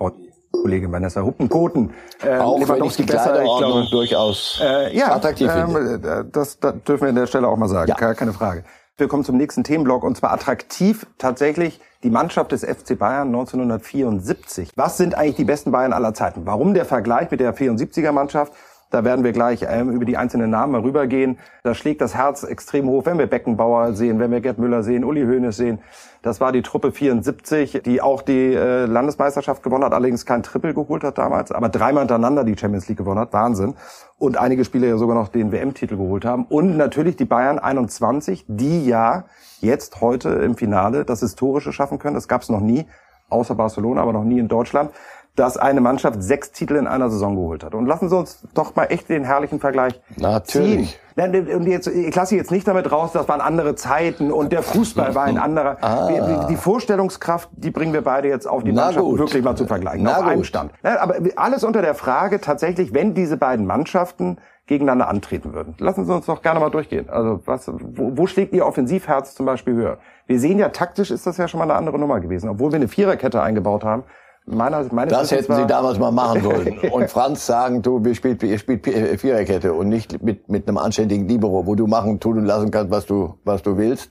Oh, 0.00 0.12
Kollegin 0.52 0.92
Vanessa 0.92 1.22
Huppenkoten. 1.22 1.92
Äh, 2.22 2.38
auch 2.38 2.60
Lewandowski 2.60 2.78
wenn 2.80 2.86
ich 2.86 2.96
die 2.98 3.02
besser, 3.02 3.42
ich 3.42 3.58
glaube, 3.58 3.86
durchaus 3.90 4.60
äh, 4.62 4.96
ja, 4.96 5.12
attraktiv 5.12 5.50
ähm, 5.52 6.00
das, 6.30 6.60
das 6.60 6.74
dürfen 6.86 7.02
wir 7.02 7.08
an 7.08 7.16
der 7.16 7.26
Stelle 7.26 7.48
auch 7.48 7.56
mal 7.56 7.68
sagen, 7.68 7.88
ja. 7.88 8.14
keine 8.14 8.32
Frage. 8.32 8.62
Wir 8.96 9.08
kommen 9.08 9.24
zum 9.24 9.36
nächsten 9.36 9.64
Themenblock 9.64 10.04
und 10.04 10.16
zwar 10.16 10.32
attraktiv 10.32 11.06
tatsächlich 11.18 11.80
die 12.02 12.10
Mannschaft 12.10 12.52
des 12.52 12.64
FC 12.64 12.98
Bayern 12.98 13.28
1974. 13.28 14.70
Was 14.76 14.96
sind 14.96 15.16
eigentlich 15.16 15.36
die 15.36 15.44
besten 15.44 15.72
Bayern 15.72 15.92
aller 15.92 16.14
Zeiten? 16.14 16.46
Warum 16.46 16.74
der 16.74 16.84
Vergleich 16.84 17.30
mit 17.30 17.40
der 17.40 17.54
74er 17.56 18.12
Mannschaft? 18.12 18.52
Da 18.90 19.04
werden 19.04 19.22
wir 19.22 19.32
gleich 19.32 19.66
ähm, 19.68 19.90
über 19.90 20.04
die 20.04 20.16
einzelnen 20.16 20.50
Namen 20.50 20.74
rübergehen. 20.74 21.38
Da 21.62 21.74
schlägt 21.74 22.00
das 22.00 22.14
Herz 22.14 22.42
extrem 22.42 22.88
hoch, 22.88 23.04
wenn 23.04 23.18
wir 23.18 23.26
Beckenbauer 23.26 23.92
sehen, 23.92 24.18
wenn 24.18 24.30
wir 24.30 24.40
Gerd 24.40 24.58
Müller 24.58 24.82
sehen, 24.82 25.04
Uli 25.04 25.24
Hoeneß 25.24 25.56
sehen. 25.56 25.80
Das 26.22 26.40
war 26.40 26.52
die 26.52 26.62
Truppe 26.62 26.90
74, 26.90 27.82
die 27.84 28.00
auch 28.00 28.22
die 28.22 28.54
äh, 28.54 28.86
Landesmeisterschaft 28.86 29.62
gewonnen 29.62 29.84
hat, 29.84 29.92
allerdings 29.92 30.26
kein 30.26 30.42
Triple 30.42 30.74
geholt 30.74 31.04
hat 31.04 31.18
damals, 31.18 31.52
aber 31.52 31.68
dreimal 31.68 32.02
hintereinander 32.02 32.44
die 32.44 32.56
Champions 32.56 32.88
League 32.88 32.98
gewonnen 32.98 33.20
hat. 33.20 33.32
Wahnsinn. 33.32 33.74
Und 34.18 34.36
einige 34.36 34.64
Spieler 34.64 34.88
ja 34.88 34.96
sogar 34.96 35.14
noch 35.14 35.28
den 35.28 35.52
WM-Titel 35.52 35.96
geholt 35.96 36.24
haben. 36.24 36.44
Und 36.46 36.76
natürlich 36.76 37.16
die 37.16 37.24
Bayern 37.24 37.58
21, 37.58 38.46
die 38.48 38.86
ja 38.86 39.26
jetzt 39.60 40.00
heute 40.00 40.30
im 40.30 40.56
Finale 40.56 41.04
das 41.04 41.20
Historische 41.20 41.72
schaffen 41.72 41.98
können. 41.98 42.14
Das 42.14 42.26
gab 42.26 42.42
es 42.42 42.48
noch 42.48 42.60
nie, 42.60 42.86
außer 43.28 43.54
Barcelona, 43.54 44.02
aber 44.02 44.12
noch 44.12 44.24
nie 44.24 44.38
in 44.38 44.48
Deutschland 44.48 44.90
dass 45.38 45.56
eine 45.56 45.80
Mannschaft 45.80 46.22
sechs 46.22 46.50
Titel 46.50 46.74
in 46.74 46.86
einer 46.86 47.10
Saison 47.10 47.36
geholt 47.36 47.62
hat. 47.62 47.74
Und 47.74 47.86
lassen 47.86 48.08
Sie 48.08 48.16
uns 48.16 48.42
doch 48.54 48.74
mal 48.74 48.84
echt 48.84 49.08
den 49.08 49.24
herrlichen 49.24 49.60
Vergleich 49.60 50.00
Natürlich. 50.16 50.98
ziehen. 51.16 51.54
Und 51.56 51.66
jetzt, 51.66 51.88
ich 51.88 52.14
lasse 52.14 52.36
jetzt 52.36 52.50
nicht 52.50 52.66
damit 52.66 52.90
raus, 52.92 53.10
das 53.12 53.28
waren 53.28 53.40
andere 53.40 53.74
Zeiten 53.74 54.30
und 54.30 54.52
der 54.52 54.62
Fußball 54.62 55.14
war 55.14 55.24
ein 55.24 55.38
anderer. 55.38 55.76
Ah. 55.80 56.46
Die 56.48 56.56
Vorstellungskraft, 56.56 57.48
die 57.52 57.70
bringen 57.70 57.92
wir 57.92 58.02
beide 58.02 58.28
jetzt 58.28 58.46
auf 58.46 58.62
die 58.62 58.72
Na 58.72 58.86
Mannschaft 58.86 59.04
gut. 59.04 59.18
wirklich 59.18 59.42
mal 59.42 59.56
zu 59.56 59.66
vergleichen, 59.66 60.04
Na 60.04 60.18
auf 60.18 60.22
gut. 60.22 60.32
einem 60.32 60.44
Stand. 60.44 60.72
Aber 60.82 61.16
alles 61.36 61.64
unter 61.64 61.82
der 61.82 61.94
Frage 61.94 62.40
tatsächlich, 62.40 62.94
wenn 62.94 63.14
diese 63.14 63.36
beiden 63.36 63.66
Mannschaften 63.66 64.38
gegeneinander 64.66 65.08
antreten 65.08 65.54
würden. 65.54 65.74
Lassen 65.78 66.04
Sie 66.04 66.14
uns 66.14 66.26
doch 66.26 66.42
gerne 66.42 66.60
mal 66.60 66.70
durchgehen. 66.70 67.08
Also 67.08 67.40
was, 67.46 67.68
wo, 67.68 68.16
wo 68.16 68.26
schlägt 68.26 68.52
Ihr 68.52 68.66
Offensivherz 68.66 69.34
zum 69.34 69.46
Beispiel 69.46 69.74
höher? 69.74 69.98
Wir 70.26 70.38
sehen 70.38 70.58
ja, 70.58 70.68
taktisch 70.68 71.10
ist 71.10 71.26
das 71.26 71.36
ja 71.38 71.48
schon 71.48 71.58
mal 71.58 71.64
eine 71.64 71.74
andere 71.74 71.98
Nummer 71.98 72.20
gewesen. 72.20 72.48
Obwohl 72.48 72.70
wir 72.70 72.76
eine 72.76 72.88
Viererkette 72.88 73.42
eingebaut 73.42 73.82
haben, 73.82 74.04
Meiner, 74.50 74.84
meines 74.92 75.12
das 75.12 75.30
hätten 75.30 75.54
Sie 75.54 75.66
damals 75.66 75.98
mal 75.98 76.10
machen 76.10 76.42
sollen. 76.42 76.78
Und 76.92 77.10
Franz 77.10 77.46
sagen, 77.46 77.82
du, 77.82 78.04
wir 78.04 78.14
spielt, 78.14 78.42
ihr 78.42 78.58
spielt 78.58 78.86
Viererkette 78.86 79.72
und 79.72 79.88
nicht 79.88 80.22
mit, 80.22 80.48
mit 80.48 80.66
einem 80.66 80.78
anständigen 80.78 81.28
Libero, 81.28 81.66
wo 81.66 81.74
du 81.74 81.86
machen, 81.86 82.18
tun 82.18 82.38
und 82.38 82.46
lassen 82.46 82.70
kannst, 82.70 82.90
was 82.90 83.06
du, 83.06 83.34
was 83.44 83.62
du 83.62 83.76
willst. 83.76 84.10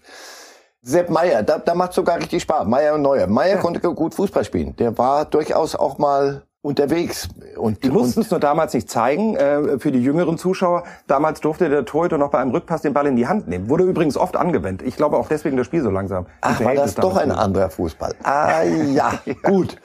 Sepp 0.81 1.09
Meier, 1.09 1.43
da, 1.43 1.57
da 1.57 1.75
macht 1.75 1.93
sogar 1.93 2.17
richtig 2.17 2.43
Spaß. 2.43 2.67
Meier 2.67 2.95
und 2.95 3.01
Neuer. 3.01 3.27
Meier 3.27 3.55
ja. 3.55 3.57
konnte 3.57 3.79
gut 3.79 4.13
Fußball 4.13 4.45
spielen. 4.45 4.75
Der 4.77 4.97
war 4.97 5.25
durchaus 5.25 5.75
auch 5.75 5.97
mal 5.97 6.43
unterwegs. 6.61 7.29
Und 7.57 7.83
die 7.83 7.89
mussten 7.89 8.21
es 8.21 8.29
nur 8.29 8.39
damals 8.39 8.73
nicht 8.73 8.89
zeigen 8.89 9.35
äh, 9.35 9.79
für 9.79 9.91
die 9.91 10.01
jüngeren 10.01 10.37
Zuschauer. 10.37 10.83
Damals 11.07 11.39
durfte 11.39 11.69
der 11.69 11.85
Torhüter 11.85 12.17
noch 12.17 12.29
bei 12.29 12.39
einem 12.39 12.51
Rückpass 12.51 12.81
den 12.81 12.93
Ball 12.93 13.07
in 13.07 13.15
die 13.15 13.27
Hand 13.27 13.47
nehmen. 13.47 13.69
Wurde 13.69 13.83
übrigens 13.83 14.17
oft 14.17 14.35
angewendet. 14.35 14.87
Ich 14.87 14.95
glaube 14.95 15.17
auch 15.17 15.27
deswegen 15.27 15.57
das 15.57 15.65
Spiel 15.65 15.81
so 15.81 15.89
langsam. 15.89 16.27
Ach, 16.41 16.63
war 16.63 16.75
das 16.75 16.95
doch 16.95 17.17
ein 17.17 17.31
anderer 17.31 17.69
Fußball. 17.69 18.15
Ah 18.23 18.63
ja, 18.63 19.13
gut. 19.43 19.77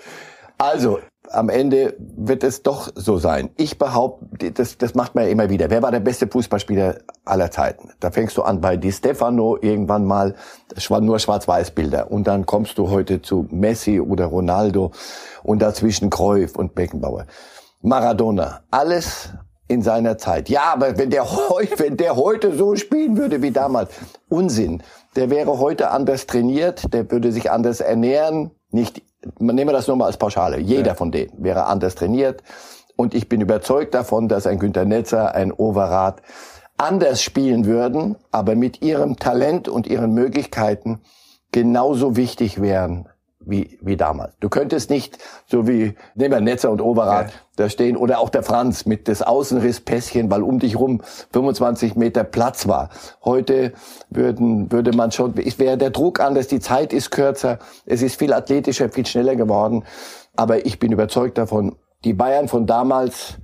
Also, 0.62 1.00
am 1.32 1.48
Ende 1.48 1.96
wird 1.98 2.44
es 2.44 2.62
doch 2.62 2.88
so 2.94 3.18
sein. 3.18 3.50
Ich 3.56 3.78
behaupte, 3.78 4.52
das, 4.52 4.78
das 4.78 4.94
macht 4.94 5.16
man 5.16 5.24
ja 5.24 5.30
immer 5.30 5.50
wieder. 5.50 5.70
Wer 5.70 5.82
war 5.82 5.90
der 5.90 5.98
beste 5.98 6.28
Fußballspieler 6.28 6.98
aller 7.24 7.50
Zeiten? 7.50 7.90
Da 7.98 8.12
fängst 8.12 8.36
du 8.36 8.42
an 8.42 8.60
bei 8.60 8.76
Di 8.76 8.92
Stefano 8.92 9.58
irgendwann 9.60 10.04
mal, 10.04 10.36
das 10.72 10.88
waren 10.88 11.04
nur 11.04 11.18
Schwarz-Weiß-Bilder. 11.18 12.12
Und 12.12 12.28
dann 12.28 12.46
kommst 12.46 12.78
du 12.78 12.90
heute 12.90 13.20
zu 13.20 13.48
Messi 13.50 13.98
oder 13.98 14.26
Ronaldo 14.26 14.92
und 15.42 15.60
dazwischen 15.60 16.10
Cruyff 16.10 16.54
und 16.54 16.76
Beckenbauer. 16.76 17.26
Maradona. 17.80 18.60
Alles 18.70 19.30
in 19.66 19.82
seiner 19.82 20.16
Zeit. 20.16 20.48
Ja, 20.48 20.74
aber 20.74 20.96
wenn 20.96 21.10
der, 21.10 21.24
heute, 21.28 21.76
wenn 21.80 21.96
der 21.96 22.14
heute 22.14 22.56
so 22.56 22.76
spielen 22.76 23.16
würde 23.16 23.42
wie 23.42 23.50
damals, 23.50 23.90
Unsinn. 24.28 24.84
Der 25.16 25.28
wäre 25.28 25.58
heute 25.58 25.90
anders 25.90 26.26
trainiert, 26.26 26.94
der 26.94 27.10
würde 27.10 27.32
sich 27.32 27.50
anders 27.50 27.80
ernähren, 27.80 28.52
nicht 28.70 29.02
nehmen 29.38 29.68
wir 29.68 29.72
das 29.72 29.88
nur 29.88 29.96
mal 29.96 30.06
als 30.06 30.16
Pauschale. 30.16 30.58
Jeder 30.58 30.88
ja. 30.88 30.94
von 30.94 31.10
denen 31.10 31.32
wäre 31.38 31.66
anders 31.66 31.94
trainiert. 31.94 32.42
Und 32.96 33.14
ich 33.14 33.28
bin 33.28 33.40
überzeugt 33.40 33.94
davon, 33.94 34.28
dass 34.28 34.46
ein 34.46 34.58
Günter 34.58 34.84
Netzer, 34.84 35.34
ein 35.34 35.52
Overath 35.52 36.22
anders 36.76 37.22
spielen 37.22 37.64
würden, 37.64 38.16
aber 38.30 38.54
mit 38.54 38.82
ihrem 38.82 39.16
Talent 39.16 39.68
und 39.68 39.86
ihren 39.86 40.12
Möglichkeiten 40.12 41.00
genauso 41.52 42.16
wichtig 42.16 42.60
wären 42.60 43.08
wie, 43.40 43.78
wie 43.80 43.96
damals. 43.96 44.34
Du 44.40 44.48
könntest 44.48 44.90
nicht, 44.90 45.18
so 45.46 45.66
wie, 45.66 45.94
nehmen 46.14 46.32
wir 46.32 46.40
Netzer 46.40 46.70
und 46.70 46.80
Overath 46.80 47.30
ja. 47.30 47.36
Da 47.56 47.68
stehen, 47.68 47.96
oder 47.96 48.18
auch 48.18 48.30
der 48.30 48.42
Franz 48.42 48.86
mit 48.86 49.08
des 49.08 49.22
Außenrisspässchen, 49.22 50.30
weil 50.30 50.42
um 50.42 50.58
dich 50.58 50.78
rum 50.78 51.02
25 51.32 51.96
Meter 51.96 52.24
Platz 52.24 52.66
war. 52.66 52.90
Heute 53.24 53.72
würden, 54.10 54.72
würde 54.72 54.92
man 54.92 55.12
schon, 55.12 55.36
wäre 55.36 55.76
der 55.76 55.90
Druck 55.90 56.20
anders, 56.20 56.48
die 56.48 56.60
Zeit 56.60 56.92
ist 56.92 57.10
kürzer, 57.10 57.58
es 57.84 58.02
ist 58.02 58.18
viel 58.18 58.32
athletischer, 58.32 58.88
viel 58.88 59.06
schneller 59.06 59.36
geworden. 59.36 59.84
Aber 60.34 60.64
ich 60.64 60.78
bin 60.78 60.92
überzeugt 60.92 61.36
davon, 61.38 61.76
die 62.04 62.14
Bayern 62.14 62.48
von 62.48 62.66
damals 62.66 63.36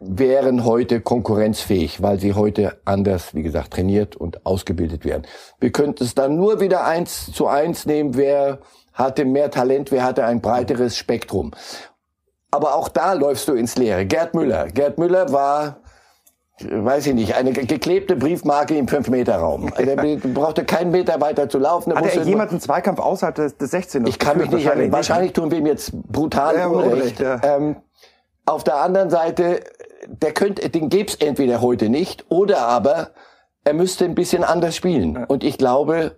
wären 0.00 0.64
heute 0.64 1.02
konkurrenzfähig, 1.02 2.02
weil 2.02 2.18
sie 2.18 2.32
heute 2.32 2.78
anders, 2.86 3.34
wie 3.34 3.42
gesagt, 3.42 3.74
trainiert 3.74 4.16
und 4.16 4.46
ausgebildet 4.46 5.04
werden. 5.04 5.24
Wir 5.60 5.70
könnten 5.70 6.04
es 6.04 6.14
dann 6.14 6.36
nur 6.36 6.60
wieder 6.60 6.86
eins 6.86 7.30
zu 7.32 7.46
eins 7.46 7.84
nehmen, 7.84 8.16
wer 8.16 8.60
hatte 8.94 9.24
mehr 9.24 9.50
Talent, 9.50 9.92
wer 9.92 10.02
hatte 10.02 10.24
ein 10.24 10.40
breiteres 10.40 10.96
Spektrum. 10.96 11.52
Aber 12.50 12.74
auch 12.74 12.88
da 12.88 13.12
läufst 13.12 13.46
du 13.48 13.54
ins 13.54 13.76
Leere. 13.76 14.04
Gerd 14.06 14.34
Müller. 14.34 14.66
Gerd 14.68 14.98
Müller 14.98 15.32
war, 15.32 15.76
weiß 16.58 17.06
ich 17.08 17.14
nicht, 17.14 17.34
eine 17.36 17.52
geklebte 17.52 18.16
Briefmarke 18.16 18.76
im 18.76 18.86
5-Meter-Raum. 18.86 19.72
Der 19.78 19.96
brauchte 19.96 20.64
keinen 20.64 20.90
Meter 20.90 21.20
weiter 21.20 21.48
zu 21.48 21.58
laufen. 21.58 21.94
Hat 21.94 22.14
er 22.14 22.22
jemanden 22.22 22.60
Zweikampf 22.60 22.98
außerhalb 22.98 23.34
des, 23.34 23.56
des 23.56 23.70
16? 23.70 24.06
Ich 24.06 24.18
kann 24.18 24.38
mich 24.38 24.50
nicht 24.50 24.66
erinnern. 24.66 24.92
Wahrscheinlich 24.92 25.32
tun 25.32 25.50
wir 25.50 25.58
ihm 25.58 25.66
jetzt 25.66 25.92
brutal 25.92 26.56
ja, 26.56 26.66
Unrecht. 26.66 27.20
Ja. 27.20 27.40
ähm, 27.42 27.76
auf 28.46 28.64
der 28.64 28.76
anderen 28.76 29.10
Seite, 29.10 29.60
der 30.08 30.32
könnte, 30.32 30.68
den 30.68 30.88
gäbe 30.88 31.08
es 31.08 31.14
entweder 31.16 31.60
heute 31.60 31.88
nicht 31.88 32.24
oder 32.30 32.58
aber 32.62 33.10
er 33.64 33.74
müsste 33.74 34.04
ein 34.04 34.14
bisschen 34.14 34.42
anders 34.42 34.74
spielen. 34.74 35.24
Und 35.26 35.44
ich 35.44 35.58
glaube, 35.58 36.16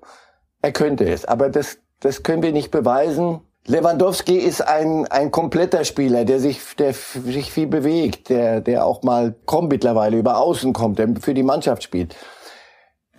er 0.62 0.72
könnte 0.72 1.04
es. 1.04 1.24
Aber 1.24 1.50
das, 1.50 1.78
das 2.00 2.22
können 2.22 2.42
wir 2.42 2.52
nicht 2.52 2.70
beweisen. 2.70 3.40
Lewandowski 3.66 4.38
ist 4.38 4.60
ein, 4.60 5.06
ein 5.06 5.30
kompletter 5.30 5.84
Spieler, 5.84 6.24
der 6.24 6.40
sich, 6.40 6.60
der 6.76 6.92
sich 6.94 7.52
viel 7.52 7.68
bewegt, 7.68 8.28
der, 8.28 8.60
der 8.60 8.84
auch 8.84 9.02
mal 9.04 9.34
kommt 9.46 9.70
mittlerweile 9.70 10.18
über 10.18 10.38
Außen 10.38 10.72
kommt, 10.72 10.98
der 10.98 11.14
für 11.20 11.32
die 11.32 11.44
Mannschaft 11.44 11.84
spielt. 11.84 12.16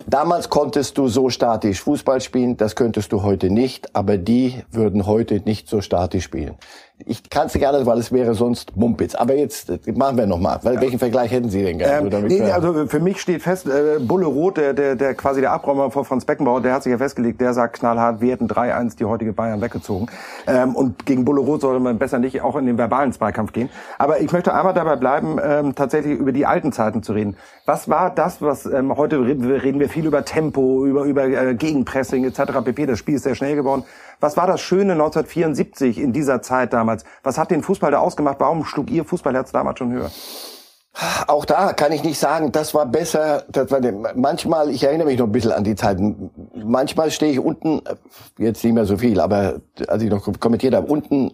Damals 0.06 0.50
konntest 0.50 0.98
du 0.98 1.08
so 1.08 1.30
statisch 1.30 1.80
Fußball 1.80 2.20
spielen, 2.20 2.58
das 2.58 2.76
könntest 2.76 3.12
du 3.12 3.22
heute 3.22 3.48
nicht, 3.48 3.96
aber 3.96 4.18
die 4.18 4.62
würden 4.70 5.06
heute 5.06 5.40
nicht 5.46 5.68
so 5.68 5.80
statisch 5.80 6.24
spielen. 6.24 6.56
Ich 6.98 7.28
kann 7.28 7.48
es 7.48 7.54
nicht 7.54 7.66
anders, 7.66 7.86
weil 7.86 7.98
es 7.98 8.12
wäre 8.12 8.34
sonst 8.34 8.76
Mumpitz. 8.76 9.16
Aber 9.16 9.34
jetzt 9.34 9.68
äh, 9.68 9.78
machen 9.92 10.16
wir 10.16 10.26
nochmal. 10.26 10.60
Ja. 10.62 10.80
Welchen 10.80 11.00
Vergleich 11.00 11.32
hätten 11.32 11.50
Sie 11.50 11.60
denn 11.62 11.78
gerne? 11.78 12.16
Ähm, 12.16 12.26
nee, 12.28 12.40
also 12.42 12.86
für 12.86 13.00
mich 13.00 13.20
steht 13.20 13.42
fest, 13.42 13.66
äh, 13.66 13.98
Bulle 13.98 14.26
Roth, 14.26 14.58
der, 14.58 14.74
der, 14.74 14.94
der 14.94 15.14
quasi 15.14 15.40
der 15.40 15.50
Abräumer 15.50 15.90
von 15.90 16.04
Franz 16.04 16.24
Beckenbauer, 16.24 16.60
der 16.60 16.72
hat 16.72 16.84
sich 16.84 16.92
ja 16.92 16.98
festgelegt, 16.98 17.40
der 17.40 17.52
sagt 17.52 17.80
knallhart, 17.80 18.20
wir 18.20 18.30
hätten 18.30 18.46
3-1 18.46 18.96
die 18.96 19.06
heutige 19.06 19.32
Bayern 19.32 19.60
weggezogen. 19.60 20.06
Ähm, 20.46 20.76
und 20.76 21.04
gegen 21.04 21.24
Bulle 21.24 21.40
Roth 21.40 21.62
sollte 21.62 21.80
man 21.80 21.98
besser 21.98 22.20
nicht 22.20 22.40
auch 22.42 22.54
in 22.54 22.66
den 22.66 22.78
verbalen 22.78 23.12
Zweikampf 23.12 23.52
gehen. 23.52 23.70
Aber 23.98 24.20
ich 24.20 24.30
möchte 24.30 24.54
einmal 24.54 24.72
dabei 24.72 24.94
bleiben, 24.94 25.38
ähm, 25.42 25.74
tatsächlich 25.74 26.16
über 26.16 26.30
die 26.30 26.46
alten 26.46 26.70
Zeiten 26.70 27.02
zu 27.02 27.12
reden. 27.12 27.36
Was 27.66 27.88
war 27.88 28.14
das, 28.14 28.40
was 28.40 28.66
ähm, 28.66 28.96
heute 28.96 29.20
reden 29.20 29.48
wir, 29.48 29.64
reden 29.64 29.80
wir 29.80 29.88
viel 29.88 30.06
über 30.06 30.24
Tempo, 30.24 30.86
über, 30.86 31.02
über 31.04 31.24
äh, 31.24 31.54
Gegenpressing 31.56 32.24
etc. 32.24 32.62
pp. 32.64 32.86
Das 32.86 33.00
Spiel 33.00 33.16
ist 33.16 33.24
sehr 33.24 33.34
schnell 33.34 33.56
geworden. 33.56 33.82
Was 34.24 34.38
war 34.38 34.46
das 34.46 34.62
Schöne 34.62 34.92
1974 34.92 35.98
in 35.98 36.14
dieser 36.14 36.40
Zeit 36.40 36.72
damals? 36.72 37.04
Was 37.22 37.36
hat 37.36 37.50
den 37.50 37.62
Fußball 37.62 37.90
da 37.90 37.98
ausgemacht? 37.98 38.36
Warum 38.38 38.64
schlug 38.64 38.90
Ihr 38.90 39.04
Fußballherz 39.04 39.52
damals 39.52 39.78
schon 39.78 39.92
höher? 39.92 40.10
Auch 41.26 41.44
da 41.44 41.74
kann 41.74 41.92
ich 41.92 42.02
nicht 42.04 42.18
sagen, 42.18 42.50
das 42.50 42.72
war 42.72 42.86
besser. 42.86 43.44
Das 43.50 43.70
war 43.70 43.80
manchmal, 44.14 44.70
ich 44.70 44.82
erinnere 44.82 45.08
mich 45.08 45.18
noch 45.18 45.26
ein 45.26 45.32
bisschen 45.32 45.52
an 45.52 45.62
die 45.62 45.74
Zeiten. 45.74 46.30
Manchmal 46.54 47.10
stehe 47.10 47.32
ich 47.32 47.38
unten, 47.38 47.82
jetzt 48.38 48.64
nicht 48.64 48.72
mehr 48.72 48.86
so 48.86 48.96
viel, 48.96 49.20
aber 49.20 49.60
als 49.88 50.02
ich 50.02 50.08
noch 50.08 50.26
kommentiert 50.40 50.74
habe, 50.74 50.86
unten 50.86 51.32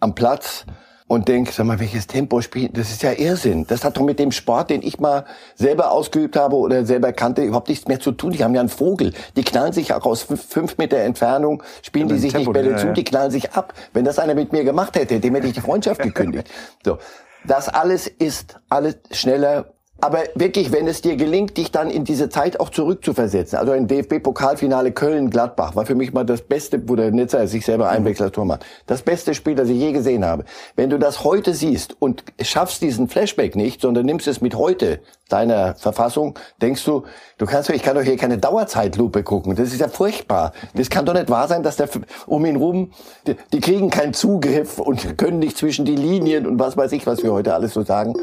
am 0.00 0.14
Platz 0.14 0.64
und 1.10 1.26
denk, 1.26 1.50
sag 1.50 1.66
mal, 1.66 1.80
welches 1.80 2.06
Tempo 2.06 2.40
spielt, 2.40 2.78
das 2.78 2.92
ist 2.92 3.02
ja 3.02 3.10
Irrsinn. 3.10 3.66
Das 3.66 3.82
hat 3.82 3.96
doch 3.96 4.04
mit 4.04 4.20
dem 4.20 4.30
Sport, 4.30 4.70
den 4.70 4.80
ich 4.80 5.00
mal 5.00 5.24
selber 5.56 5.90
ausgeübt 5.90 6.36
habe 6.36 6.54
oder 6.54 6.86
selber 6.86 7.12
kannte, 7.12 7.42
überhaupt 7.42 7.68
nichts 7.68 7.88
mehr 7.88 7.98
zu 7.98 8.12
tun. 8.12 8.30
Die 8.30 8.44
haben 8.44 8.54
ja 8.54 8.60
einen 8.60 8.68
Vogel. 8.68 9.12
Die 9.36 9.42
knallen 9.42 9.72
sich 9.72 9.92
auch 9.92 10.06
aus 10.06 10.22
fünf 10.22 10.78
Meter 10.78 10.98
Entfernung, 10.98 11.64
spielen 11.82 12.08
ja, 12.08 12.14
die 12.14 12.20
sich 12.20 12.32
Tempo, 12.32 12.52
nicht 12.52 12.62
Bälle 12.62 12.70
ja, 12.70 12.76
zu, 12.76 12.86
ja. 12.86 12.92
die 12.92 13.02
knallen 13.02 13.32
sich 13.32 13.50
ab. 13.54 13.74
Wenn 13.92 14.04
das 14.04 14.20
einer 14.20 14.36
mit 14.36 14.52
mir 14.52 14.62
gemacht 14.62 14.94
hätte, 14.94 15.18
dem 15.18 15.34
hätte 15.34 15.48
ich 15.48 15.54
die 15.54 15.60
Freundschaft 15.60 16.00
gekündigt. 16.04 16.48
So. 16.84 16.98
Das 17.44 17.68
alles 17.68 18.06
ist 18.06 18.60
alles 18.68 18.98
schneller 19.10 19.72
aber 20.00 20.24
wirklich, 20.34 20.72
wenn 20.72 20.86
es 20.86 21.02
dir 21.02 21.16
gelingt, 21.16 21.56
dich 21.56 21.70
dann 21.70 21.90
in 21.90 22.04
diese 22.04 22.28
Zeit 22.28 22.60
auch 22.60 22.70
zurückzuversetzen, 22.70 23.58
also 23.58 23.72
ein 23.72 23.86
DFB-Pokalfinale 23.86 24.92
Köln-Gladbach 24.92 25.76
war 25.76 25.86
für 25.86 25.94
mich 25.94 26.12
mal 26.12 26.24
das 26.24 26.42
Beste, 26.42 26.88
wo 26.88 26.96
der 26.96 27.10
Nizza 27.10 27.46
sich 27.46 27.64
selber 27.64 27.88
einwechselt 27.88 28.28
als 28.28 28.34
Tormann. 28.34 28.60
Das 28.86 29.02
beste 29.02 29.34
Spiel, 29.34 29.54
das 29.54 29.68
ich 29.68 29.78
je 29.78 29.92
gesehen 29.92 30.24
habe. 30.24 30.44
Wenn 30.76 30.90
du 30.90 30.98
das 30.98 31.24
heute 31.24 31.54
siehst 31.54 31.96
und 31.98 32.24
schaffst 32.40 32.82
diesen 32.82 33.08
Flashback 33.08 33.56
nicht, 33.56 33.80
sondern 33.80 34.06
nimmst 34.06 34.26
es 34.26 34.40
mit 34.40 34.54
heute 34.54 35.00
deiner 35.28 35.74
Verfassung, 35.74 36.38
denkst 36.60 36.84
du, 36.84 37.04
du 37.38 37.46
kannst, 37.46 37.70
ich 37.70 37.82
kann 37.82 37.94
doch 37.94 38.02
hier 38.02 38.16
keine 38.16 38.38
Dauerzeitlupe 38.38 39.22
gucken. 39.22 39.54
Das 39.56 39.72
ist 39.72 39.80
ja 39.80 39.88
furchtbar. 39.88 40.52
Das 40.74 40.90
kann 40.90 41.06
doch 41.06 41.14
nicht 41.14 41.30
wahr 41.30 41.48
sein, 41.48 41.62
dass 41.62 41.76
der 41.76 41.88
um 42.26 42.44
ihn 42.44 42.56
rum, 42.56 42.92
die, 43.26 43.36
die 43.52 43.60
kriegen 43.60 43.90
keinen 43.90 44.14
Zugriff 44.14 44.78
und 44.78 45.18
können 45.18 45.38
nicht 45.38 45.56
zwischen 45.56 45.84
die 45.84 45.96
Linien 45.96 46.46
und 46.46 46.58
was 46.58 46.76
weiß 46.76 46.92
ich, 46.92 47.06
was 47.06 47.22
wir 47.22 47.32
heute 47.32 47.54
alles 47.54 47.74
so 47.74 47.82
sagen. 47.82 48.14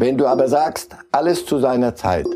Wenn 0.00 0.16
du 0.16 0.26
aber 0.26 0.48
sagst, 0.48 0.96
alles 1.12 1.44
zu 1.44 1.58
seiner 1.58 1.94
Zeit, 1.94 2.26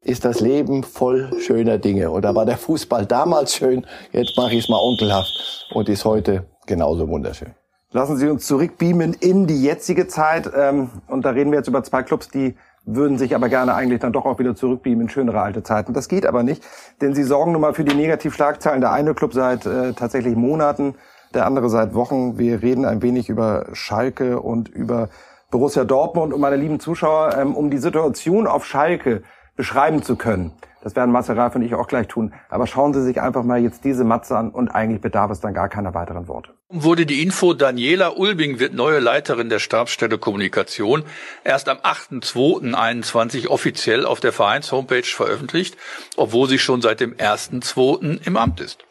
ist 0.00 0.24
das 0.24 0.40
Leben 0.40 0.82
voll 0.82 1.30
schöner 1.38 1.76
Dinge. 1.76 2.10
Oder 2.12 2.34
war 2.34 2.46
der 2.46 2.56
Fußball 2.56 3.04
damals 3.04 3.54
schön, 3.54 3.86
jetzt 4.12 4.38
mache 4.38 4.54
ich 4.54 4.64
es 4.64 4.70
mal 4.70 4.78
onkelhaft 4.78 5.68
und 5.74 5.90
ist 5.90 6.06
heute 6.06 6.46
genauso 6.64 7.06
wunderschön. 7.10 7.50
Lassen 7.92 8.16
Sie 8.16 8.26
uns 8.26 8.46
zurückbeamen 8.46 9.12
in 9.20 9.46
die 9.46 9.62
jetzige 9.62 10.08
Zeit. 10.08 10.50
Ähm, 10.56 10.88
und 11.08 11.26
da 11.26 11.30
reden 11.32 11.50
wir 11.50 11.58
jetzt 11.58 11.68
über 11.68 11.84
zwei 11.84 12.02
Clubs, 12.02 12.30
die 12.30 12.56
würden 12.86 13.18
sich 13.18 13.34
aber 13.34 13.50
gerne 13.50 13.74
eigentlich 13.74 14.00
dann 14.00 14.14
doch 14.14 14.24
auch 14.24 14.38
wieder 14.38 14.56
zurückbeamen 14.56 15.02
in 15.02 15.08
schönere 15.10 15.42
alte 15.42 15.62
Zeiten. 15.62 15.92
Das 15.92 16.08
geht 16.08 16.24
aber 16.24 16.42
nicht, 16.42 16.62
denn 17.02 17.14
sie 17.14 17.24
sorgen 17.24 17.52
nun 17.52 17.60
mal 17.60 17.74
für 17.74 17.84
die 17.84 17.94
Negativschlagzeilen. 17.94 18.80
Der 18.80 18.92
eine 18.92 19.12
Club 19.12 19.34
seit 19.34 19.66
äh, 19.66 19.92
tatsächlich 19.92 20.36
Monaten, 20.36 20.94
der 21.34 21.44
andere 21.44 21.68
seit 21.68 21.92
Wochen. 21.92 22.38
Wir 22.38 22.62
reden 22.62 22.86
ein 22.86 23.02
wenig 23.02 23.28
über 23.28 23.66
Schalke 23.74 24.40
und 24.40 24.70
über 24.70 25.10
Borussia 25.50 25.84
Dortmund 25.84 26.32
und 26.32 26.40
meine 26.40 26.56
lieben 26.56 26.80
Zuschauer, 26.80 27.36
ähm, 27.36 27.54
um 27.54 27.70
die 27.70 27.78
Situation 27.78 28.46
auf 28.46 28.64
Schalke 28.64 29.22
beschreiben 29.56 30.02
zu 30.02 30.16
können. 30.16 30.52
Das 30.82 30.96
werden 30.96 31.12
Marcel 31.12 31.38
Reif 31.38 31.54
und 31.54 31.62
ich 31.62 31.74
auch 31.74 31.86
gleich 31.86 32.08
tun. 32.08 32.32
Aber 32.48 32.66
schauen 32.66 32.94
Sie 32.94 33.02
sich 33.02 33.20
einfach 33.20 33.42
mal 33.42 33.60
jetzt 33.60 33.84
diese 33.84 34.04
Matze 34.04 34.36
an 34.36 34.50
und 34.50 34.68
eigentlich 34.70 35.02
bedarf 35.02 35.30
es 35.30 35.40
dann 35.40 35.52
gar 35.52 35.68
keiner 35.68 35.92
weiteren 35.92 36.26
Worte. 36.28 36.54
Wurde 36.70 37.04
die 37.04 37.22
Info, 37.22 37.52
Daniela 37.52 38.16
Ulbing 38.16 38.58
wird 38.58 38.72
neue 38.72 39.00
Leiterin 39.00 39.50
der 39.50 39.58
Stabsstelle 39.58 40.16
Kommunikation 40.16 41.04
erst 41.44 41.68
am 41.68 41.78
8.2.21 41.78 43.48
offiziell 43.48 44.06
auf 44.06 44.20
der 44.20 44.32
Vereins-Homepage 44.32 45.02
veröffentlicht, 45.02 45.76
obwohl 46.16 46.48
sie 46.48 46.58
schon 46.58 46.80
seit 46.80 47.00
dem 47.00 47.14
1.2. 47.16 48.26
im 48.26 48.36
Amt 48.38 48.60
ist. 48.60 48.84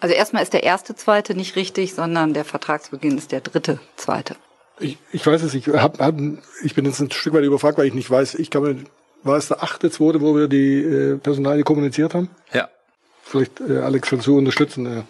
Also 0.00 0.14
erstmal 0.14 0.42
ist 0.42 0.54
der 0.54 0.62
erste 0.62 0.94
Zweite 0.94 1.34
nicht 1.34 1.56
richtig, 1.56 1.94
sondern 1.94 2.32
der 2.32 2.44
Vertragsbeginn 2.44 3.18
ist 3.18 3.32
der 3.32 3.40
dritte 3.40 3.80
Zweite. 3.96 4.36
Ich, 4.80 4.98
ich 5.12 5.26
weiß 5.26 5.42
es, 5.42 5.54
ich, 5.54 5.68
hab, 5.68 6.00
hab, 6.00 6.14
ich 6.62 6.74
bin 6.74 6.84
jetzt 6.84 7.00
ein 7.00 7.10
Stück 7.10 7.34
weit 7.34 7.44
überfragt, 7.44 7.78
weil 7.78 7.86
ich 7.86 7.94
nicht 7.94 8.10
weiß. 8.10 8.34
Ich 8.36 8.50
kann 8.50 8.62
mir, 8.62 8.76
war 9.22 9.36
es 9.36 9.48
der 9.48 9.62
achte, 9.62 9.90
zweite, 9.90 10.20
wo 10.20 10.34
wir 10.34 10.48
die 10.48 10.82
äh, 10.82 11.16
Personalie 11.16 11.62
kommuniziert 11.62 12.14
haben? 12.14 12.28
Ja. 12.52 12.68
Vielleicht 13.22 13.60
äh, 13.60 13.78
Alex 13.78 14.08
schon 14.08 14.20
zu 14.20 14.36
unterstützen. 14.36 14.86
Äh. 14.86 15.02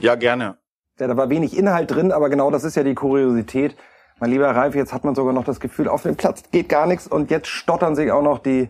Ja, 0.00 0.14
gerne. 0.14 0.58
Ja, 0.98 1.06
da 1.06 1.16
war 1.16 1.30
wenig 1.30 1.56
Inhalt 1.56 1.90
drin, 1.90 2.12
aber 2.12 2.28
genau 2.28 2.50
das 2.50 2.64
ist 2.64 2.76
ja 2.76 2.82
die 2.82 2.94
Kuriosität. 2.94 3.76
Mein 4.20 4.30
lieber 4.30 4.48
Ralf, 4.50 4.74
jetzt 4.74 4.92
hat 4.92 5.04
man 5.04 5.14
sogar 5.14 5.32
noch 5.32 5.44
das 5.44 5.60
Gefühl, 5.60 5.88
auf 5.88 6.02
dem 6.02 6.16
Platz 6.16 6.42
geht 6.50 6.68
gar 6.68 6.86
nichts 6.86 7.06
und 7.06 7.30
jetzt 7.30 7.46
stottern 7.46 7.94
sich 7.94 8.10
auch 8.10 8.22
noch 8.22 8.40
die 8.40 8.68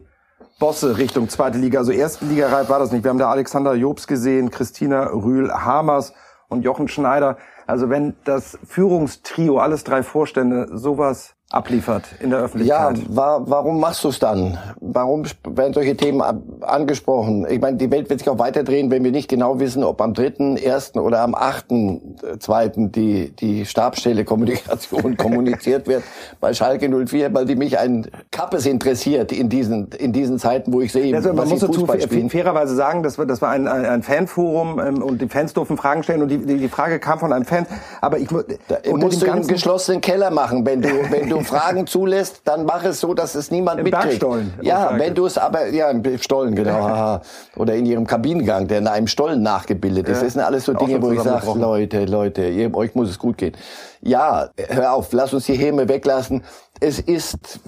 Bosse 0.59 0.99
Richtung 0.99 1.28
zweite 1.28 1.57
Liga. 1.57 1.78
Also 1.78 1.92
erste 1.92 2.26
Liga 2.26 2.49
Ralf 2.49 2.68
war 2.68 2.78
das 2.78 2.92
nicht. 2.92 3.04
Wir 3.04 3.11
haben 3.11 3.18
da 3.18 3.30
Alexander 3.30 3.75
Jobs 3.75 4.07
gesehen, 4.07 4.50
Christina 4.50 5.07
Rühl-Hamers 5.07 6.12
und 6.49 6.62
Jochen 6.62 6.88
Schneider. 6.88 7.38
Also 7.69 7.91
wenn 7.91 8.17
das 8.25 8.59
Führungstrio, 8.65 9.59
alles 9.59 9.85
drei 9.85 10.03
Vorstände, 10.03 10.69
sowas 10.73 11.37
abliefert 11.50 12.05
in 12.21 12.28
der 12.28 12.40
Öffentlichkeit. 12.40 12.99
Ja, 12.99 13.05
wa 13.09 13.40
warum 13.47 13.81
machst 13.81 14.05
du 14.05 14.09
es 14.09 14.19
dann? 14.19 14.59
Warum 14.81 15.25
werden 15.45 15.73
solche 15.73 15.97
Themen 15.97 16.21
angesprochen? 16.61 17.47
Ich 17.49 17.59
meine, 17.59 17.78
die 17.78 17.90
Welt 17.90 18.11
wird 18.11 18.21
sich 18.21 18.28
auch 18.28 18.38
weiterdrehen, 18.38 18.90
wenn 18.90 19.02
wir 19.02 19.12
nicht 19.12 19.31
genau 19.31 19.59
wissen, 19.59 19.83
ob 19.83 20.02
am 20.02 20.12
dritten, 20.12 20.59
ersten 20.59 20.99
oder 20.99 21.23
am 21.23 21.35
achten, 21.35 22.17
äh, 22.23 22.38
zweiten 22.38 22.93
die, 22.93 23.31
die 23.31 23.64
Stabstelle 23.64 24.26
Kommunikation 24.26 25.17
kommuniziert 25.17 25.87
wird 25.87 26.05
bei 26.38 26.52
Schalke 26.52 26.90
04, 27.07 27.33
weil 27.33 27.47
die 27.47 27.57
mich 27.57 27.78
ein 27.78 28.07
Kappes 28.31 28.67
interessiert 28.67 29.33
in 29.33 29.49
diesen, 29.49 29.88
in 29.93 30.12
diesen 30.12 30.38
Zeiten, 30.38 30.75
wo 30.75 30.83
ich 30.83 30.93
sehe, 30.93 31.17
also, 31.17 31.33
man 31.33 31.49
muss 31.49 31.61
dazu 31.61 31.87
fairerweise 31.87 32.75
sagen, 32.75 33.02
das 33.02 33.17
war, 33.17 33.25
das 33.25 33.40
war 33.40 33.50
ein, 33.52 33.67
ein 33.67 34.02
Fanforum 34.02 34.78
ähm, 34.81 35.02
und 35.02 35.23
die 35.23 35.28
Fans 35.28 35.55
durften 35.55 35.78
Fragen 35.78 36.02
stellen 36.02 36.21
und 36.21 36.28
die, 36.28 36.38
die 36.38 36.69
Frage 36.69 36.99
kam 36.99 37.19
von 37.19 37.33
einem 37.33 37.47
Fan. 37.47 37.67
Aber 38.02 38.19
ich, 38.19 38.28
da, 38.28 38.76
musst 38.95 39.23
du 39.23 39.26
in 39.26 39.33
einem 39.33 39.47
geschlossenen 39.47 40.02
Keller 40.02 40.31
machen, 40.31 40.67
wenn 40.67 40.83
du, 40.83 40.90
wenn 41.11 41.31
du 41.31 41.38
du 41.38 41.45
Fragen 41.45 41.87
zulässt, 41.87 42.42
dann 42.45 42.64
mach 42.64 42.85
es 42.85 43.00
so, 43.00 43.14
dass 43.14 43.35
es 43.35 43.50
niemand 43.50 43.78
Im 43.78 43.85
mitkriegt. 43.85 44.04
Bergstollen. 44.04 44.54
Ja, 44.62 44.99
wenn 44.99 45.14
du 45.14 45.26
es 45.26 45.38
aber, 45.38 45.68
ja, 45.68 45.90
im 45.90 46.18
Stollen, 46.18 46.54
genau. 46.54 47.21
Oder 47.57 47.75
in 47.75 47.87
ihrem 47.87 48.07
Kabinengang, 48.07 48.68
der 48.68 48.78
in 48.78 48.87
einem 48.87 49.07
Stollen 49.07 49.42
nachgebildet 49.42 50.09
ist. 50.09 50.23
Das 50.23 50.33
sind 50.33 50.42
alles 50.42 50.64
so 50.64 50.75
Dinge, 50.75 51.02
wo 51.02 51.12
ich 51.12 51.21
sage, 51.21 51.47
Leute, 51.59 52.04
Leute, 52.04 52.47
ihr, 52.47 52.75
euch 52.75 52.95
muss 52.95 53.11
es 53.11 53.18
gut 53.18 53.38
gehen. 53.38 53.57
Ja, 54.00 54.50
hör 54.68 54.92
auf, 54.92 55.12
lass 55.12 55.33
uns 55.35 55.47
die 55.47 55.57
Häme 55.57 55.88
weglassen. 55.88 56.45
Es 56.80 57.00
ist 57.00 57.61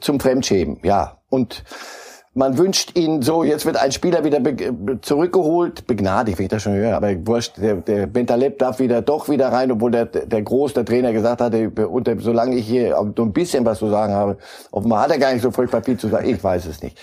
zum 0.00 0.20
Fremdschämen, 0.20 0.78
ja. 0.82 1.18
Und 1.28 1.64
man 2.34 2.56
wünscht 2.56 2.96
ihn 2.96 3.20
so, 3.20 3.44
jetzt 3.44 3.66
wird 3.66 3.76
ein 3.76 3.92
Spieler 3.92 4.24
wieder 4.24 4.40
be 4.40 5.00
zurückgeholt, 5.02 5.86
begnadigt, 5.86 6.38
wenn 6.38 6.46
ich 6.46 6.50
das 6.50 6.62
schon 6.62 6.74
höre, 6.74 6.96
aber 6.96 7.14
wurscht, 7.26 7.58
der, 7.58 7.76
der 7.76 8.06
Bentaleb 8.06 8.58
darf 8.58 8.78
wieder 8.78 9.02
doch 9.02 9.28
wieder 9.28 9.52
rein, 9.52 9.70
obwohl 9.70 9.90
der, 9.90 10.06
der 10.06 10.42
Groß, 10.42 10.72
der 10.72 10.84
Trainer 10.84 11.12
gesagt 11.12 11.42
hatte, 11.42 11.70
und 11.70 12.06
der, 12.06 12.18
solange 12.20 12.56
ich 12.56 12.66
hier 12.66 12.96
so 13.16 13.22
ein 13.22 13.32
bisschen 13.32 13.66
was 13.66 13.78
zu 13.78 13.88
sagen 13.88 14.14
habe, 14.14 14.38
offenbar 14.70 15.02
hat 15.02 15.10
er 15.10 15.18
gar 15.18 15.32
nicht 15.32 15.42
so 15.42 15.50
furchtbar 15.50 15.82
viel 15.82 15.98
zu 15.98 16.08
sagen, 16.08 16.28
ich 16.28 16.42
weiß 16.42 16.66
es 16.66 16.82
nicht. 16.82 16.98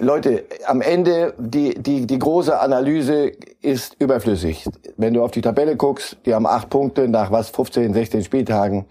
Leute, 0.00 0.44
am 0.66 0.80
Ende, 0.80 1.34
die, 1.38 1.74
die, 1.74 2.06
die 2.06 2.18
große 2.20 2.56
Analyse 2.60 3.32
ist 3.60 3.96
überflüssig. 3.98 4.64
Wenn 4.96 5.14
du 5.14 5.24
auf 5.24 5.32
die 5.32 5.40
Tabelle 5.40 5.74
guckst, 5.74 6.16
die 6.24 6.34
haben 6.34 6.46
acht 6.46 6.70
Punkte 6.70 7.08
nach 7.08 7.32
was, 7.32 7.50
15, 7.50 7.92
16 7.92 8.22
Spieltagen. 8.22 8.86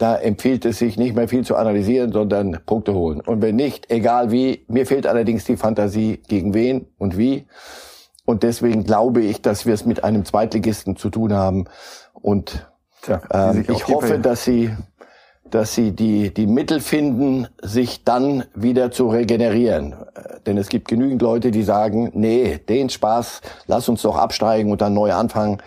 Da 0.00 0.16
empfiehlt 0.16 0.64
es 0.64 0.78
sich 0.78 0.96
nicht 0.96 1.14
mehr 1.14 1.28
viel 1.28 1.44
zu 1.44 1.56
analysieren, 1.56 2.10
sondern 2.10 2.58
Punkte 2.64 2.94
holen. 2.94 3.20
Und 3.20 3.42
wenn 3.42 3.56
nicht, 3.56 3.90
egal 3.90 4.30
wie. 4.30 4.64
Mir 4.66 4.86
fehlt 4.86 5.06
allerdings 5.06 5.44
die 5.44 5.58
Fantasie, 5.58 6.22
gegen 6.26 6.54
wen 6.54 6.86
und 6.96 7.18
wie. 7.18 7.46
Und 8.24 8.42
deswegen 8.42 8.84
glaube 8.84 9.20
ich, 9.20 9.42
dass 9.42 9.66
wir 9.66 9.74
es 9.74 9.84
mit 9.84 10.02
einem 10.02 10.24
Zweitligisten 10.24 10.96
zu 10.96 11.10
tun 11.10 11.34
haben. 11.34 11.66
Und 12.14 12.66
Tja, 13.02 13.20
äh, 13.30 13.60
ich 13.70 13.88
hoffe, 13.88 14.18
dass 14.18 14.42
sie 14.42 14.70
dass 15.50 15.74
sie 15.74 15.92
die, 15.92 16.32
die 16.32 16.46
Mittel 16.46 16.80
finden, 16.80 17.48
sich 17.60 18.04
dann 18.04 18.44
wieder 18.54 18.90
zu 18.90 19.08
regenerieren. 19.08 19.96
Denn 20.46 20.56
es 20.56 20.68
gibt 20.68 20.88
genügend 20.88 21.22
Leute, 21.22 21.50
die 21.50 21.62
sagen, 21.62 22.10
nee, 22.14 22.58
den 22.58 22.88
Spaß, 22.88 23.40
lass 23.66 23.88
uns 23.88 24.02
doch 24.02 24.16
absteigen 24.16 24.70
und 24.70 24.80
dann 24.80 24.94
neu 24.94 25.12
anfangen. 25.12 25.58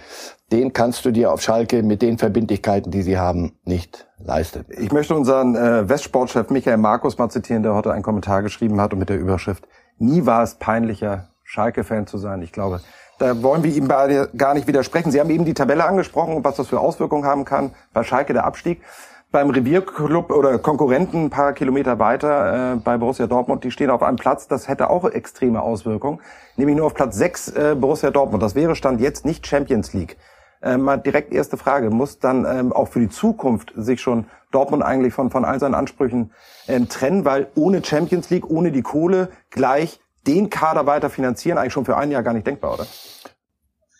Den 0.54 0.72
kannst 0.72 1.04
du 1.04 1.10
dir 1.10 1.32
auf 1.32 1.42
Schalke 1.42 1.82
mit 1.82 2.04
den 2.04 2.20
Verbindlichkeiten, 2.20 2.92
die 2.92 3.02
sie 3.02 3.18
haben, 3.18 3.54
nicht 3.66 4.08
leisten. 4.20 4.66
Ich 4.70 4.92
möchte 4.92 5.16
unseren 5.16 5.56
äh, 5.56 5.90
Westsportchef 5.90 6.52
Michael 6.52 6.78
Markus 6.78 7.18
mal 7.18 7.28
zitieren, 7.30 7.64
der 7.64 7.74
heute 7.74 7.92
einen 7.92 8.04
Kommentar 8.04 8.44
geschrieben 8.44 8.80
hat 8.80 8.94
und 8.94 9.00
mit 9.00 9.10
der 9.10 9.18
Überschrift, 9.18 9.68
nie 9.98 10.28
war 10.28 10.44
es 10.44 10.54
peinlicher, 10.54 11.30
Schalke-Fan 11.44 12.06
zu 12.06 12.20
sein. 12.20 12.44
Ich 12.44 12.52
glaube, 12.52 12.82
da 13.18 13.42
wollen 13.42 13.64
wir 13.64 13.74
ihm 13.74 13.88
beide 13.88 14.30
gar 14.38 14.54
nicht 14.54 14.68
widersprechen. 14.68 15.12
Sie 15.12 15.20
haben 15.20 15.32
eben 15.32 15.44
die 15.44 15.56
Tabelle 15.56 15.86
angesprochen 15.86 16.36
und 16.36 16.44
was 16.44 16.58
das 16.58 16.68
für 16.68 16.80
Auswirkungen 16.80 17.26
haben 17.26 17.46
kann 17.46 17.72
bei 17.92 18.04
Schalke 18.04 18.34
der 18.34 18.46
Abstieg 18.46 18.84
beim 19.32 19.50
Revierclub 19.50 20.30
oder 20.30 20.60
Konkurrenten 20.60 21.26
ein 21.26 21.30
paar 21.32 21.54
Kilometer 21.54 21.98
weiter 21.98 22.74
äh, 22.74 22.76
bei 22.76 22.98
Borussia 22.98 23.26
Dortmund, 23.26 23.64
die 23.64 23.72
stehen 23.72 23.90
auf 23.90 24.04
einem 24.04 24.18
Platz, 24.18 24.48
das 24.48 24.68
hätte 24.68 24.92
auch 24.92 25.06
extreme 25.06 25.64
Auswirkungen, 25.64 26.20
nämlich 26.56 26.78
nur 26.78 26.86
auf 26.86 26.94
Platz 26.94 27.18
6 27.18 27.50
äh, 27.50 27.76
Borussia 27.76 28.12
Dortmund. 28.12 28.44
Das 28.44 28.54
wäre 28.54 28.76
Stand 28.76 29.02
jetzt 29.02 29.26
nicht 29.26 29.48
Champions 29.48 29.94
League. 29.94 30.18
Äh, 30.63 30.77
mal 30.77 30.98
direkt 30.98 31.34
erste 31.34 31.58
Frage, 31.58 31.89
muss 31.89 32.20
dann 32.20 32.46
ähm, 32.46 32.72
auch 32.72 32.88
für 32.88 33.00
die 33.01 33.10
Zukunft 33.10 33.74
sich 33.75 34.00
schon 34.01 34.25
Dortmund 34.51 34.82
eigentlich 34.82 35.13
von, 35.13 35.29
von 35.29 35.43
all 35.43 35.60
seinen 35.60 35.75
Ansprüchen 35.75 36.32
äh, 36.67 36.79
trennen, 36.82 37.25
weil 37.25 37.48
ohne 37.55 37.84
Champions 37.84 38.29
League, 38.29 38.50
ohne 38.50 38.72
die 38.72 38.82
Kohle 38.82 39.27
gleich 39.50 40.00
den 40.25 40.50
Kader 40.50 40.86
weiter 40.86 41.10
finanzieren, 41.10 41.58
eigentlich 41.58 41.74
schon 41.74 41.84
für 41.86 41.98
ein 41.98 42.12
Jahr 42.12 42.24
gar 42.24 42.34
nicht 42.34 42.48
denkbar, 42.48 42.75
oder? 42.75 42.88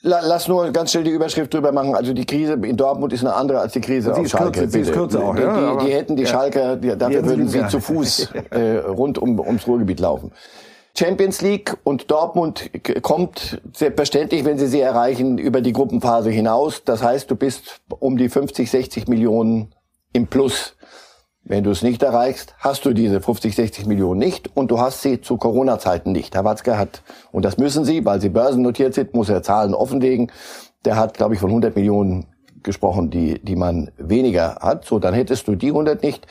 Lass 0.06 0.50
nur 0.50 0.70
ganz 0.72 0.92
schnell 0.92 1.06
die 1.06 1.12
Überschrift 1.12 1.54
drüber 1.54 1.72
machen. 1.72 1.96
Also 1.96 2.14
die 2.14 2.26
Krise 2.26 2.54
in 2.54 2.76
Dortmut 2.76 3.14
ist 3.14 3.22
eine 3.22 3.34
andere 3.34 3.60
als 3.60 3.72
die 3.72 3.80
Krise 3.80 4.14
sie 4.14 4.20
auf 4.22 4.28
Schalke. 4.28 4.60
Kürzer, 4.60 4.70
sie 4.70 4.80
ist 4.82 4.92
kürzer 4.92 5.24
auch, 5.24 5.34
die, 5.34 5.42
ja, 5.42 5.76
die, 5.78 5.86
die 5.86 5.94
hätten 5.94 6.16
die 6.18 6.24
ja. 6.24 6.30
Schalker, 6.30 6.76
die, 6.76 6.98
dafür 6.98 7.26
würden 7.26 7.48
sie- 7.48 7.60
sie 7.62 7.68
zu 7.70 7.80
Fuß 7.80 8.30
äh, 8.52 8.80
rund 8.80 9.18
um, 9.18 9.40
ums 9.40 9.66
Ruhrgebiet 9.66 10.02
laufen. 10.02 10.32
Champions 10.96 11.42
League 11.42 11.76
und 11.84 12.12
Dortmund 12.12 12.70
kommt 13.02 13.60
selbstverständlich, 13.74 14.46
wenn 14.46 14.60
sie 14.60 14.68
sie 14.68 14.80
erreichen, 14.80 15.40
über 15.40 15.62
die 15.62 15.74
Gruppenphase 15.74 16.30
hinaus. 16.30 16.84
Das 16.84 17.02
heißt, 17.02 17.32
du 17.32 17.36
bist 17.36 17.82
um 18.00 18.16
die 18.16 18.30
50, 18.30 18.70
60 18.70 19.08
Millionen 19.08 19.74
im 20.14 20.28
Plus. 20.28 20.76
Wenn 21.44 21.64
du 21.64 21.72
es 21.72 21.82
nicht 21.82 22.04
erreichst, 22.04 22.54
hast 22.60 22.86
du 22.86 22.94
diese 22.94 23.22
50, 23.22 23.56
60 23.56 23.86
Millionen 23.88 24.20
nicht 24.20 24.56
und 24.56 24.70
du 24.70 24.80
hast 24.80 25.02
sie 25.02 25.20
zu 25.20 25.38
Corona-Zeiten 25.38 26.12
nicht. 26.12 26.36
Herr 26.36 26.46
Watzke 26.46 26.78
hat, 26.78 27.02
und 27.32 27.44
das 27.44 27.58
müssen 27.58 27.84
sie, 27.86 28.06
weil 28.06 28.22
sie 28.22 28.30
börsennotiert 28.30 28.94
sind, 28.94 29.16
muss 29.16 29.30
er 29.30 29.42
Zahlen 29.42 29.74
offenlegen. 29.74 30.32
Der 30.86 30.96
hat, 30.96 31.16
glaube 31.16 31.34
ich, 31.34 31.40
von 31.40 31.50
100 31.50 31.76
Millionen 31.76 32.28
gesprochen, 32.62 33.10
die, 33.10 33.44
die 33.44 33.56
man 33.56 33.92
weniger 33.98 34.60
hat. 34.62 34.86
So, 34.86 35.00
dann 35.00 35.16
hättest 35.16 35.48
du 35.48 35.56
die 35.56 35.70
100 35.70 36.04
nicht. 36.04 36.28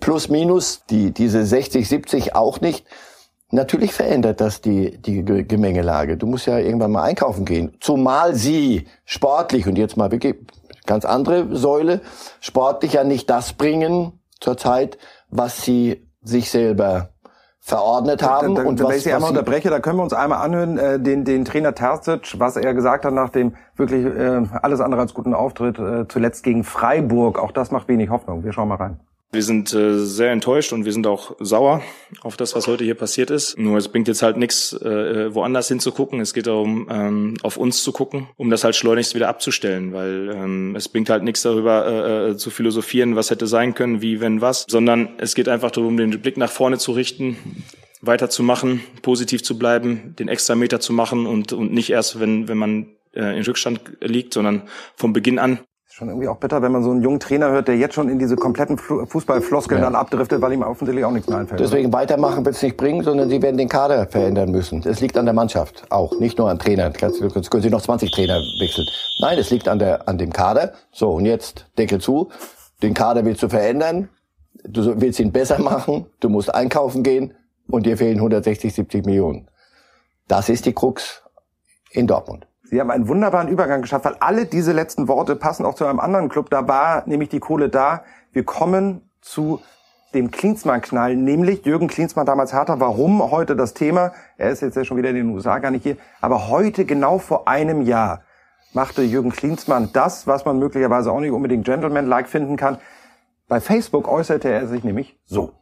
Plus, 0.00 0.28
minus, 0.28 0.82
die, 0.88 1.12
diese 1.12 1.44
60, 1.44 1.86
70 1.86 2.34
auch 2.34 2.60
nicht. 2.60 2.86
Natürlich 3.50 3.94
verändert 3.94 4.40
das 4.40 4.60
die, 4.60 4.98
die 4.98 5.24
Ge- 5.24 5.44
Gemengelage. 5.44 6.16
Du 6.16 6.26
musst 6.26 6.46
ja 6.46 6.58
irgendwann 6.58 6.92
mal 6.92 7.02
einkaufen 7.02 7.44
gehen. 7.44 7.72
Zumal 7.80 8.34
sie 8.34 8.86
sportlich, 9.06 9.66
und 9.66 9.78
jetzt 9.78 9.96
mal 9.96 10.10
wirklich 10.10 10.36
ganz 10.84 11.04
andere 11.04 11.56
Säule, 11.56 12.02
sportlich 12.40 12.92
ja 12.94 13.04
nicht 13.04 13.30
das 13.30 13.54
bringen 13.54 14.12
zurzeit, 14.40 14.98
was 15.30 15.62
sie 15.62 16.06
sich 16.22 16.50
selber 16.50 17.10
verordnet 17.58 18.22
haben. 18.22 18.54
Da, 18.54 18.62
da, 18.62 18.68
und 18.68 18.78
wenn 18.80 18.86
was, 18.86 18.96
ich 18.96 19.02
Sie 19.04 19.12
einmal 19.12 19.30
unterbreche, 19.30 19.68
da 19.70 19.80
können 19.80 19.98
wir 19.98 20.02
uns 20.02 20.12
einmal 20.14 20.44
anhören, 20.44 20.78
äh, 20.78 21.00
den, 21.00 21.24
den 21.24 21.44
Trainer 21.44 21.74
Terzic, 21.74 22.38
was 22.38 22.56
er 22.56 22.72
gesagt 22.74 23.04
hat 23.04 23.12
nach 23.12 23.30
dem 23.30 23.54
wirklich 23.76 24.04
äh, 24.06 24.42
alles 24.62 24.80
andere 24.80 25.00
als 25.02 25.12
guten 25.14 25.34
Auftritt, 25.34 25.78
äh, 25.78 26.06
zuletzt 26.08 26.44
gegen 26.44 26.64
Freiburg. 26.64 27.38
Auch 27.38 27.52
das 27.52 27.70
macht 27.70 27.88
wenig 27.88 28.10
Hoffnung. 28.10 28.44
Wir 28.44 28.52
schauen 28.52 28.68
mal 28.68 28.76
rein. 28.76 29.00
Wir 29.30 29.42
sind 29.42 29.74
äh, 29.74 29.98
sehr 29.98 30.30
enttäuscht 30.30 30.72
und 30.72 30.86
wir 30.86 30.92
sind 30.92 31.06
auch 31.06 31.36
sauer 31.38 31.82
auf 32.22 32.38
das, 32.38 32.54
was 32.54 32.66
heute 32.66 32.84
hier 32.84 32.94
passiert 32.94 33.30
ist. 33.30 33.58
Nur 33.58 33.76
es 33.76 33.88
bringt 33.88 34.08
jetzt 34.08 34.22
halt 34.22 34.38
nichts, 34.38 34.72
äh, 34.72 35.34
woanders 35.34 35.68
hinzugucken. 35.68 36.20
Es 36.20 36.32
geht 36.32 36.46
darum, 36.46 36.88
ähm, 36.90 37.34
auf 37.42 37.58
uns 37.58 37.82
zu 37.82 37.92
gucken, 37.92 38.28
um 38.38 38.48
das 38.48 38.64
halt 38.64 38.74
schleunigst 38.74 39.14
wieder 39.14 39.28
abzustellen, 39.28 39.92
weil 39.92 40.30
ähm, 40.34 40.74
es 40.76 40.88
bringt 40.88 41.10
halt 41.10 41.24
nichts 41.24 41.42
darüber 41.42 41.86
äh, 41.86 42.30
äh, 42.30 42.36
zu 42.38 42.48
philosophieren, 42.48 43.16
was 43.16 43.30
hätte 43.30 43.46
sein 43.46 43.74
können, 43.74 44.00
wie, 44.00 44.20
wenn, 44.22 44.40
was, 44.40 44.64
sondern 44.66 45.10
es 45.18 45.34
geht 45.34 45.48
einfach 45.48 45.72
darum, 45.72 45.98
den 45.98 46.22
Blick 46.22 46.38
nach 46.38 46.50
vorne 46.50 46.78
zu 46.78 46.92
richten, 46.92 47.36
weiterzumachen, 48.00 48.80
positiv 49.02 49.42
zu 49.42 49.58
bleiben, 49.58 50.14
den 50.18 50.28
extra 50.28 50.54
Meter 50.54 50.80
zu 50.80 50.94
machen 50.94 51.26
und, 51.26 51.52
und 51.52 51.70
nicht 51.70 51.90
erst, 51.90 52.18
wenn, 52.18 52.48
wenn 52.48 52.56
man 52.56 52.86
äh, 53.12 53.36
in 53.36 53.42
Rückstand 53.42 53.80
liegt, 54.00 54.32
sondern 54.32 54.62
vom 54.96 55.12
Beginn 55.12 55.38
an 55.38 55.60
schon 55.98 56.08
irgendwie 56.08 56.28
auch 56.28 56.36
bitter, 56.36 56.62
wenn 56.62 56.70
man 56.70 56.84
so 56.84 56.92
einen 56.92 57.02
jungen 57.02 57.18
Trainer 57.18 57.50
hört, 57.50 57.66
der 57.66 57.76
jetzt 57.76 57.94
schon 57.94 58.08
in 58.08 58.20
diese 58.20 58.36
kompletten 58.36 58.78
Fußballfloskeln 58.78 59.80
Ja. 59.80 59.86
dann 59.86 59.96
abdriftet, 59.96 60.40
weil 60.40 60.52
ihm 60.52 60.62
offensichtlich 60.62 61.04
auch 61.04 61.10
nichts 61.10 61.28
mehr 61.28 61.38
einfällt. 61.38 61.58
Deswegen 61.58 61.92
weitermachen 61.92 62.44
wird 62.44 62.54
es 62.54 62.62
nicht 62.62 62.76
bringen, 62.76 63.02
sondern 63.02 63.28
sie 63.28 63.42
werden 63.42 63.56
den 63.56 63.68
Kader 63.68 64.06
verändern 64.06 64.52
müssen. 64.52 64.80
Es 64.86 65.00
liegt 65.00 65.18
an 65.18 65.24
der 65.24 65.34
Mannschaft 65.34 65.86
auch, 65.90 66.18
nicht 66.20 66.38
nur 66.38 66.48
an 66.48 66.60
Trainern. 66.60 66.92
Jetzt 67.00 67.50
können 67.50 67.62
sie 67.62 67.70
noch 67.70 67.82
20 67.82 68.12
Trainer 68.12 68.38
wechseln. 68.60 68.86
Nein, 69.20 69.38
es 69.38 69.50
liegt 69.50 69.66
an, 69.66 69.80
der, 69.80 70.08
an 70.08 70.18
dem 70.18 70.32
Kader. 70.32 70.72
So, 70.92 71.10
und 71.10 71.26
jetzt 71.26 71.66
Deckel 71.76 72.00
zu. 72.00 72.28
Den 72.80 72.94
Kader 72.94 73.24
willst 73.24 73.42
du 73.42 73.48
verändern. 73.48 74.08
Du 74.64 75.00
willst 75.00 75.18
ihn 75.18 75.32
besser 75.32 75.58
machen. 75.58 76.06
Du 76.20 76.28
musst 76.28 76.54
einkaufen 76.54 77.02
gehen. 77.02 77.34
Und 77.68 77.86
dir 77.86 77.96
fehlen 77.96 78.18
160, 78.18 78.72
70 78.72 79.04
Millionen. 79.04 79.48
Das 80.28 80.48
ist 80.48 80.64
die 80.64 80.72
Krux 80.72 81.22
in 81.90 82.06
Dortmund. 82.06 82.46
Sie 82.70 82.80
haben 82.80 82.90
einen 82.90 83.08
wunderbaren 83.08 83.48
Übergang 83.48 83.80
geschafft, 83.80 84.04
weil 84.04 84.16
alle 84.20 84.44
diese 84.44 84.72
letzten 84.72 85.08
Worte 85.08 85.36
passen 85.36 85.64
auch 85.64 85.74
zu 85.74 85.86
einem 85.86 86.00
anderen 86.00 86.28
Club. 86.28 86.50
Da 86.50 86.68
war 86.68 87.02
nämlich 87.06 87.30
die 87.30 87.40
Kohle 87.40 87.70
da. 87.70 88.02
Wir 88.32 88.44
kommen 88.44 89.08
zu 89.22 89.60
dem 90.12 90.30
Klinsmann-Knall, 90.30 91.16
nämlich 91.16 91.64
Jürgen 91.64 91.88
Klinsmann 91.88 92.26
damals 92.26 92.52
Hertha. 92.52 92.78
Warum 92.78 93.30
heute 93.30 93.56
das 93.56 93.72
Thema? 93.72 94.12
Er 94.36 94.50
ist 94.50 94.60
jetzt 94.60 94.76
ja 94.76 94.84
schon 94.84 94.98
wieder 94.98 95.08
in 95.08 95.16
den 95.16 95.30
USA, 95.30 95.58
gar 95.60 95.70
nicht 95.70 95.82
hier. 95.82 95.96
Aber 96.20 96.48
heute, 96.48 96.84
genau 96.84 97.18
vor 97.18 97.48
einem 97.48 97.80
Jahr, 97.82 98.22
machte 98.74 99.02
Jürgen 99.02 99.30
Klinsmann 99.30 99.88
das, 99.94 100.26
was 100.26 100.44
man 100.44 100.58
möglicherweise 100.58 101.10
auch 101.10 101.20
nicht 101.20 101.32
unbedingt 101.32 101.64
Gentleman-like 101.64 102.28
finden 102.28 102.56
kann. 102.56 102.76
Bei 103.48 103.60
Facebook 103.60 104.08
äußerte 104.08 104.50
er 104.50 104.66
sich 104.66 104.84
nämlich 104.84 105.18
so. 105.24 105.52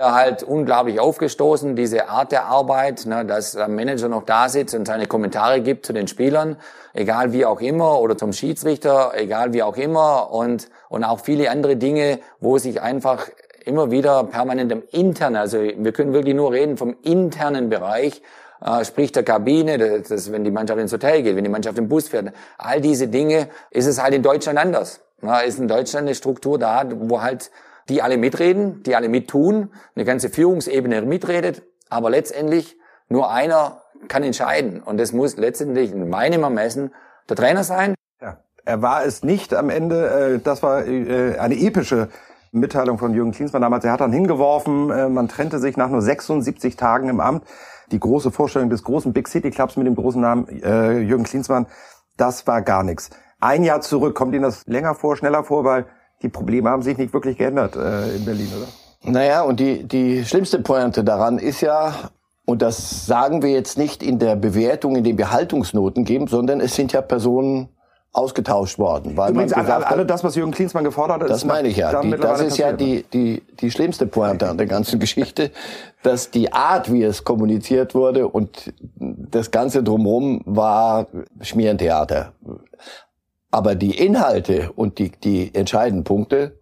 Mir 0.00 0.14
halt 0.14 0.42
unglaublich 0.42 0.98
aufgestoßen, 0.98 1.76
diese 1.76 2.08
Art 2.08 2.32
der 2.32 2.46
Arbeit, 2.46 3.04
ne, 3.04 3.24
dass 3.26 3.52
der 3.52 3.68
Manager 3.68 4.08
noch 4.08 4.24
da 4.24 4.48
sitzt 4.48 4.74
und 4.74 4.86
seine 4.86 5.06
Kommentare 5.06 5.60
gibt 5.60 5.84
zu 5.84 5.92
den 5.92 6.08
Spielern, 6.08 6.56
egal 6.94 7.32
wie 7.32 7.44
auch 7.44 7.60
immer, 7.60 8.00
oder 8.00 8.16
zum 8.16 8.32
Schiedsrichter, 8.32 9.12
egal 9.14 9.52
wie 9.52 9.62
auch 9.62 9.76
immer, 9.76 10.32
und, 10.32 10.68
und 10.88 11.04
auch 11.04 11.20
viele 11.20 11.50
andere 11.50 11.76
Dinge, 11.76 12.20
wo 12.40 12.56
sich 12.56 12.80
einfach 12.80 13.28
immer 13.66 13.90
wieder 13.90 14.24
permanent 14.24 14.72
im 14.72 14.82
internen, 14.90 15.36
also 15.36 15.58
wir 15.58 15.92
können 15.92 16.14
wirklich 16.14 16.34
nur 16.34 16.50
reden 16.50 16.78
vom 16.78 16.96
internen 17.02 17.68
Bereich, 17.68 18.22
äh, 18.64 18.84
sprich 18.86 19.12
der 19.12 19.22
Kabine, 19.22 19.76
das, 19.76 20.08
das, 20.08 20.32
wenn 20.32 20.44
die 20.44 20.50
Mannschaft 20.50 20.80
ins 20.80 20.92
Hotel 20.94 21.22
geht, 21.22 21.36
wenn 21.36 21.44
die 21.44 21.50
Mannschaft 21.50 21.76
im 21.76 21.88
Bus 21.88 22.08
fährt, 22.08 22.32
all 22.56 22.80
diese 22.80 23.08
Dinge, 23.08 23.48
ist 23.70 23.86
es 23.86 24.02
halt 24.02 24.14
in 24.14 24.22
Deutschland 24.22 24.58
anders. 24.58 25.00
Na, 25.22 25.40
ist 25.40 25.58
in 25.58 25.68
Deutschland 25.68 26.06
eine 26.06 26.14
Struktur 26.14 26.58
da, 26.58 26.82
wo 26.90 27.20
halt 27.20 27.50
die 27.90 28.02
alle 28.02 28.16
mitreden, 28.16 28.82
die 28.84 28.96
alle 28.96 29.08
mittun, 29.08 29.70
eine 29.94 30.04
ganze 30.04 30.30
Führungsebene 30.30 31.02
mitredet, 31.02 31.62
aber 31.90 32.08
letztendlich 32.08 32.78
nur 33.08 33.30
einer 33.30 33.82
kann 34.08 34.22
entscheiden. 34.22 34.80
Und 34.80 34.98
das 34.98 35.12
muss 35.12 35.36
letztendlich 35.36 35.92
in 35.92 36.08
meinem 36.08 36.44
Ermessen 36.44 36.94
der 37.28 37.36
Trainer 37.36 37.64
sein. 37.64 37.94
Ja, 38.22 38.38
er 38.64 38.80
war 38.80 39.04
es 39.04 39.22
nicht 39.22 39.52
am 39.52 39.68
Ende. 39.68 40.08
Äh, 40.08 40.38
das 40.38 40.62
war 40.62 40.86
äh, 40.86 41.36
eine 41.38 41.56
epische 41.56 42.08
Mitteilung 42.52 42.98
von 42.98 43.12
Jürgen 43.12 43.32
Klinsmann 43.32 43.62
damals. 43.62 43.84
Er 43.84 43.92
hat 43.92 44.00
dann 44.00 44.12
hingeworfen, 44.12 44.90
äh, 44.90 45.08
man 45.08 45.28
trennte 45.28 45.58
sich 45.58 45.76
nach 45.76 45.90
nur 45.90 46.00
76 46.00 46.76
Tagen 46.76 47.08
im 47.08 47.20
Amt. 47.20 47.44
Die 47.90 48.00
große 48.00 48.30
Vorstellung 48.30 48.70
des 48.70 48.84
großen 48.84 49.12
Big 49.12 49.26
City 49.26 49.50
Clubs 49.50 49.76
mit 49.76 49.84
dem 49.84 49.96
großen 49.96 50.20
Namen 50.20 50.46
Jürgen 50.46 51.24
Klinsmann, 51.24 51.66
das 52.16 52.46
war 52.46 52.62
gar 52.62 52.84
nichts. 52.84 53.10
Ein 53.40 53.64
Jahr 53.64 53.80
zurück, 53.80 54.14
kommt 54.14 54.32
Ihnen 54.32 54.44
das 54.44 54.64
länger 54.68 54.94
vor, 54.94 55.16
schneller 55.16 55.42
vor, 55.42 55.64
weil 55.64 55.86
die 56.22 56.28
Probleme 56.28 56.70
haben 56.70 56.82
sich 56.82 56.98
nicht 56.98 57.12
wirklich 57.12 57.38
geändert 57.38 57.76
äh, 57.76 58.16
in 58.16 58.24
Berlin, 58.24 58.48
oder? 58.56 59.12
Naja, 59.12 59.42
und 59.42 59.60
die, 59.60 59.84
die 59.84 60.24
schlimmste 60.24 60.60
Pointe 60.60 61.04
daran 61.04 61.38
ist 61.38 61.62
ja, 61.62 61.94
und 62.44 62.60
das 62.62 63.06
sagen 63.06 63.42
wir 63.42 63.50
jetzt 63.50 63.78
nicht 63.78 64.02
in 64.02 64.18
der 64.18 64.36
Bewertung, 64.36 64.96
indem 64.96 65.16
wir 65.16 65.30
Haltungsnoten 65.30 66.04
geben, 66.04 66.26
sondern 66.26 66.60
es 66.60 66.74
sind 66.74 66.92
ja 66.92 67.00
Personen 67.00 67.70
ausgetauscht 68.12 68.78
worden. 68.78 69.16
Weil 69.16 69.30
Übrigens, 69.30 69.52
man 69.52 69.60
alle, 69.60 69.66
gesagt 69.66 69.92
alle 69.92 70.00
hat, 70.02 70.10
das, 70.10 70.24
was 70.24 70.34
Jürgen 70.34 70.50
Klinsmann 70.50 70.84
gefordert 70.84 71.22
hat, 71.22 71.30
das 71.30 71.44
meine 71.44 71.68
ich 71.68 71.76
ja. 71.76 72.00
Die, 72.00 72.10
das 72.10 72.40
ist 72.40 72.58
ja 72.58 72.72
die, 72.72 73.04
die, 73.12 73.42
die 73.60 73.70
schlimmste 73.70 74.06
Pointe 74.06 74.48
an 74.48 74.58
der 74.58 74.66
ganzen 74.66 74.98
Geschichte, 74.98 75.52
dass 76.02 76.30
die 76.30 76.52
Art, 76.52 76.92
wie 76.92 77.04
es 77.04 77.24
kommuniziert 77.24 77.94
wurde 77.94 78.26
und 78.26 78.72
das 78.96 79.50
Ganze 79.52 79.82
drumherum 79.82 80.42
war 80.44 81.06
Schmierentheater. 81.40 82.32
Aber 83.50 83.74
die 83.74 83.98
Inhalte 83.98 84.72
und 84.72 84.98
die, 84.98 85.10
die 85.10 85.54
entscheidenden 85.54 86.04
Punkte 86.04 86.58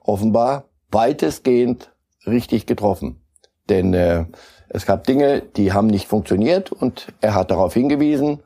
offenbar 0.00 0.64
weitestgehend 0.90 1.92
richtig 2.26 2.66
getroffen. 2.66 3.20
Denn 3.68 3.94
äh, 3.94 4.24
es 4.68 4.86
gab 4.86 5.04
Dinge, 5.04 5.42
die 5.42 5.72
haben 5.72 5.86
nicht 5.86 6.08
funktioniert 6.08 6.72
und 6.72 7.12
er 7.20 7.34
hat 7.34 7.50
darauf 7.50 7.74
hingewiesen, 7.74 8.42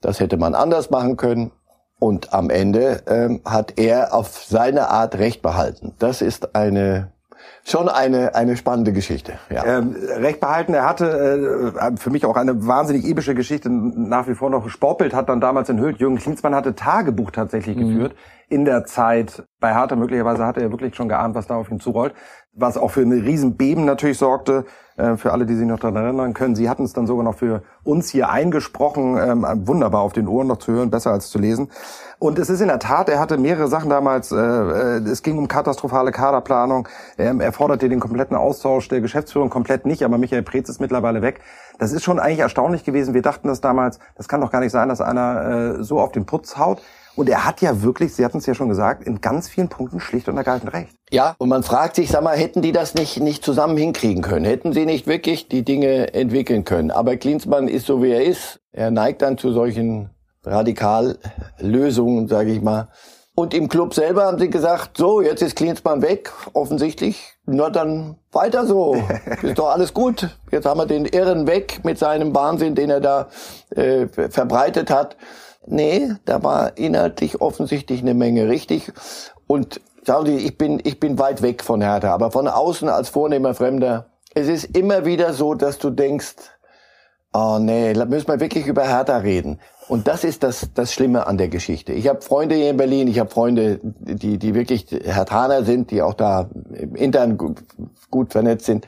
das 0.00 0.20
hätte 0.20 0.36
man 0.36 0.54
anders 0.54 0.90
machen 0.90 1.16
können. 1.16 1.52
Und 1.98 2.34
am 2.34 2.50
Ende 2.50 3.02
ähm, 3.06 3.40
hat 3.44 3.78
er 3.78 4.12
auf 4.12 4.44
seine 4.44 4.90
Art 4.90 5.14
Recht 5.16 5.40
behalten. 5.40 5.94
Das 5.98 6.20
ist 6.20 6.54
eine 6.54 7.10
schon 7.64 7.88
eine 7.88 8.34
eine 8.34 8.56
spannende 8.56 8.92
Geschichte. 8.92 9.34
Ja. 9.50 9.64
Ähm, 9.64 9.96
Recht 10.18 10.40
behalten. 10.40 10.74
Er 10.74 10.88
hatte 10.88 11.72
äh, 11.80 11.96
für 11.96 12.10
mich 12.10 12.24
auch 12.24 12.36
eine 12.36 12.66
wahnsinnig 12.66 13.04
epische 13.06 13.34
Geschichte 13.34 13.70
nach 13.70 14.28
wie 14.28 14.34
vor 14.34 14.50
noch. 14.50 14.68
Sportbild 14.68 15.14
hat 15.14 15.28
dann 15.28 15.40
damals 15.40 15.68
enthüllt. 15.68 15.98
Jürgen 15.98 16.18
Klinsmann 16.18 16.54
hatte 16.54 16.74
Tagebuch 16.74 17.30
tatsächlich 17.30 17.76
mhm. 17.76 17.88
geführt 17.88 18.14
in 18.48 18.64
der 18.64 18.84
Zeit 18.84 19.44
bei 19.60 19.74
Hertha. 19.74 19.96
Möglicherweise 19.96 20.44
hatte 20.44 20.60
er 20.60 20.70
wirklich 20.70 20.94
schon 20.94 21.08
geahnt, 21.08 21.34
was 21.34 21.46
da 21.46 21.56
auf 21.56 21.70
ihn 21.70 21.80
zurollt. 21.80 22.14
Was 22.52 22.76
auch 22.76 22.90
für 22.90 23.02
eine 23.02 23.16
Riesenbeben 23.16 23.84
natürlich 23.84 24.18
sorgte. 24.18 24.64
Äh, 24.96 25.16
für 25.16 25.32
alle, 25.32 25.44
die 25.44 25.54
sich 25.54 25.66
noch 25.66 25.78
daran 25.78 25.96
erinnern 25.96 26.32
können. 26.32 26.56
Sie 26.56 26.70
hatten 26.70 26.84
es 26.84 26.94
dann 26.94 27.06
sogar 27.06 27.22
noch 27.22 27.34
für 27.34 27.62
uns 27.84 28.08
hier 28.08 28.30
eingesprochen. 28.30 29.18
Ähm, 29.18 29.46
wunderbar 29.66 30.00
auf 30.00 30.14
den 30.14 30.26
Ohren 30.26 30.46
noch 30.46 30.56
zu 30.56 30.72
hören, 30.72 30.90
besser 30.90 31.10
als 31.10 31.28
zu 31.28 31.38
lesen. 31.38 31.70
Und 32.18 32.38
es 32.38 32.48
ist 32.48 32.62
in 32.62 32.68
der 32.68 32.78
Tat, 32.78 33.10
er 33.10 33.20
hatte 33.20 33.36
mehrere 33.36 33.68
Sachen 33.68 33.90
damals. 33.90 34.32
Äh, 34.32 34.36
äh, 34.36 34.98
es 35.00 35.22
ging 35.22 35.36
um 35.36 35.48
katastrophale 35.48 36.12
Kaderplanung. 36.12 36.88
Ähm, 37.18 37.40
er 37.40 37.52
forderte 37.52 37.90
den 37.90 38.00
kompletten 38.00 38.36
Austausch 38.36 38.88
der 38.88 39.02
Geschäftsführung 39.02 39.50
komplett 39.50 39.84
nicht, 39.84 40.02
aber 40.02 40.16
Michael 40.16 40.42
Preetz 40.42 40.70
ist 40.70 40.80
mittlerweile 40.80 41.20
weg. 41.20 41.40
Das 41.78 41.92
ist 41.92 42.04
schon 42.04 42.18
eigentlich 42.18 42.38
erstaunlich 42.38 42.84
gewesen. 42.84 43.12
Wir 43.12 43.22
dachten 43.22 43.48
das 43.48 43.60
damals, 43.60 43.98
das 44.14 44.28
kann 44.28 44.40
doch 44.40 44.50
gar 44.50 44.60
nicht 44.60 44.72
sein, 44.72 44.88
dass 44.88 45.02
einer 45.02 45.76
äh, 45.78 45.82
so 45.82 46.00
auf 46.00 46.12
den 46.12 46.24
Putz 46.24 46.56
haut. 46.56 46.80
Und 47.16 47.30
er 47.30 47.46
hat 47.46 47.62
ja 47.62 47.82
wirklich, 47.82 48.14
Sie 48.14 48.24
hatten 48.24 48.38
es 48.38 48.46
ja 48.46 48.54
schon 48.54 48.68
gesagt, 48.68 49.06
in 49.06 49.22
ganz 49.22 49.48
vielen 49.48 49.68
Punkten 49.68 50.00
schlicht 50.00 50.28
und 50.28 50.36
ergreifend 50.36 50.72
recht. 50.72 50.94
Ja, 51.10 51.34
und 51.38 51.48
man 51.48 51.62
fragt 51.62 51.96
sich, 51.96 52.10
sag 52.10 52.22
mal, 52.22 52.36
hätten 52.36 52.60
die 52.60 52.72
das 52.72 52.94
nicht, 52.94 53.20
nicht 53.20 53.42
zusammen 53.42 53.76
hinkriegen 53.76 54.22
können? 54.22 54.44
Hätten 54.44 54.74
sie 54.74 54.84
nicht 54.84 55.06
wirklich 55.06 55.48
die 55.48 55.64
Dinge 55.64 56.12
entwickeln 56.12 56.64
können? 56.64 56.90
Aber 56.90 57.16
Klinsmann 57.16 57.68
ist 57.68 57.86
so, 57.86 58.02
wie 58.02 58.10
er 58.10 58.24
ist. 58.24 58.60
Er 58.72 58.90
neigt 58.90 59.22
dann 59.22 59.38
zu 59.38 59.52
solchen 59.52 60.10
Radikallösungen, 60.44 62.28
sage 62.28 62.52
ich 62.52 62.60
mal. 62.60 62.88
Und 63.34 63.52
im 63.52 63.68
Club 63.68 63.92
selber 63.92 64.24
haben 64.24 64.38
sie 64.38 64.48
gesagt, 64.48 64.96
so, 64.96 65.20
jetzt 65.20 65.42
ist 65.42 65.56
Klinsmann 65.56 66.00
weg, 66.00 66.32
offensichtlich. 66.54 67.34
Na 67.44 67.68
dann 67.68 68.16
weiter 68.32 68.66
so. 68.66 68.96
Ist 69.42 69.58
doch 69.58 69.68
alles 69.68 69.92
gut. 69.92 70.30
Jetzt 70.50 70.64
haben 70.64 70.80
wir 70.80 70.86
den 70.86 71.04
Irren 71.04 71.46
weg 71.46 71.80
mit 71.84 71.98
seinem 71.98 72.34
Wahnsinn, 72.34 72.74
den 72.74 72.88
er 72.88 73.00
da 73.00 73.28
äh, 73.74 74.06
verbreitet 74.06 74.90
hat. 74.90 75.16
Nee, 75.66 76.14
da 76.24 76.42
war 76.42 76.76
inhaltlich 76.78 77.40
offensichtlich 77.40 78.00
eine 78.00 78.14
Menge 78.14 78.48
richtig. 78.48 78.92
Und 79.46 79.80
sagen 80.04 80.26
Sie, 80.26 80.36
ich 80.36 80.56
bin, 80.56 80.80
ich 80.84 81.00
bin 81.00 81.18
weit 81.18 81.42
weg 81.42 81.62
von 81.62 81.80
Hertha, 81.80 82.14
aber 82.14 82.30
von 82.30 82.48
außen 82.48 82.88
als 82.88 83.08
vornehmer 83.08 83.54
Fremder, 83.54 84.06
es 84.34 84.48
ist 84.48 84.76
immer 84.76 85.04
wieder 85.04 85.32
so, 85.32 85.54
dass 85.54 85.78
du 85.78 85.90
denkst, 85.90 86.36
oh 87.32 87.58
nee, 87.60 87.92
da 87.92 88.04
müssen 88.04 88.28
wir 88.28 88.40
wirklich 88.40 88.66
über 88.66 88.86
Hertha 88.86 89.18
reden. 89.18 89.60
Und 89.88 90.08
das 90.08 90.24
ist 90.24 90.42
das, 90.42 90.68
das 90.74 90.92
Schlimme 90.92 91.26
an 91.26 91.38
der 91.38 91.48
Geschichte. 91.48 91.92
Ich 91.92 92.08
habe 92.08 92.20
Freunde 92.20 92.54
hier 92.54 92.70
in 92.70 92.76
Berlin, 92.76 93.08
ich 93.08 93.18
habe 93.18 93.30
Freunde, 93.30 93.80
die, 93.82 94.38
die 94.38 94.54
wirklich 94.54 94.86
Hertaner 94.90 95.64
sind, 95.64 95.90
die 95.90 96.02
auch 96.02 96.14
da 96.14 96.50
intern 96.94 97.36
gut, 97.36 97.62
gut 98.10 98.32
vernetzt 98.32 98.66
sind. 98.66 98.86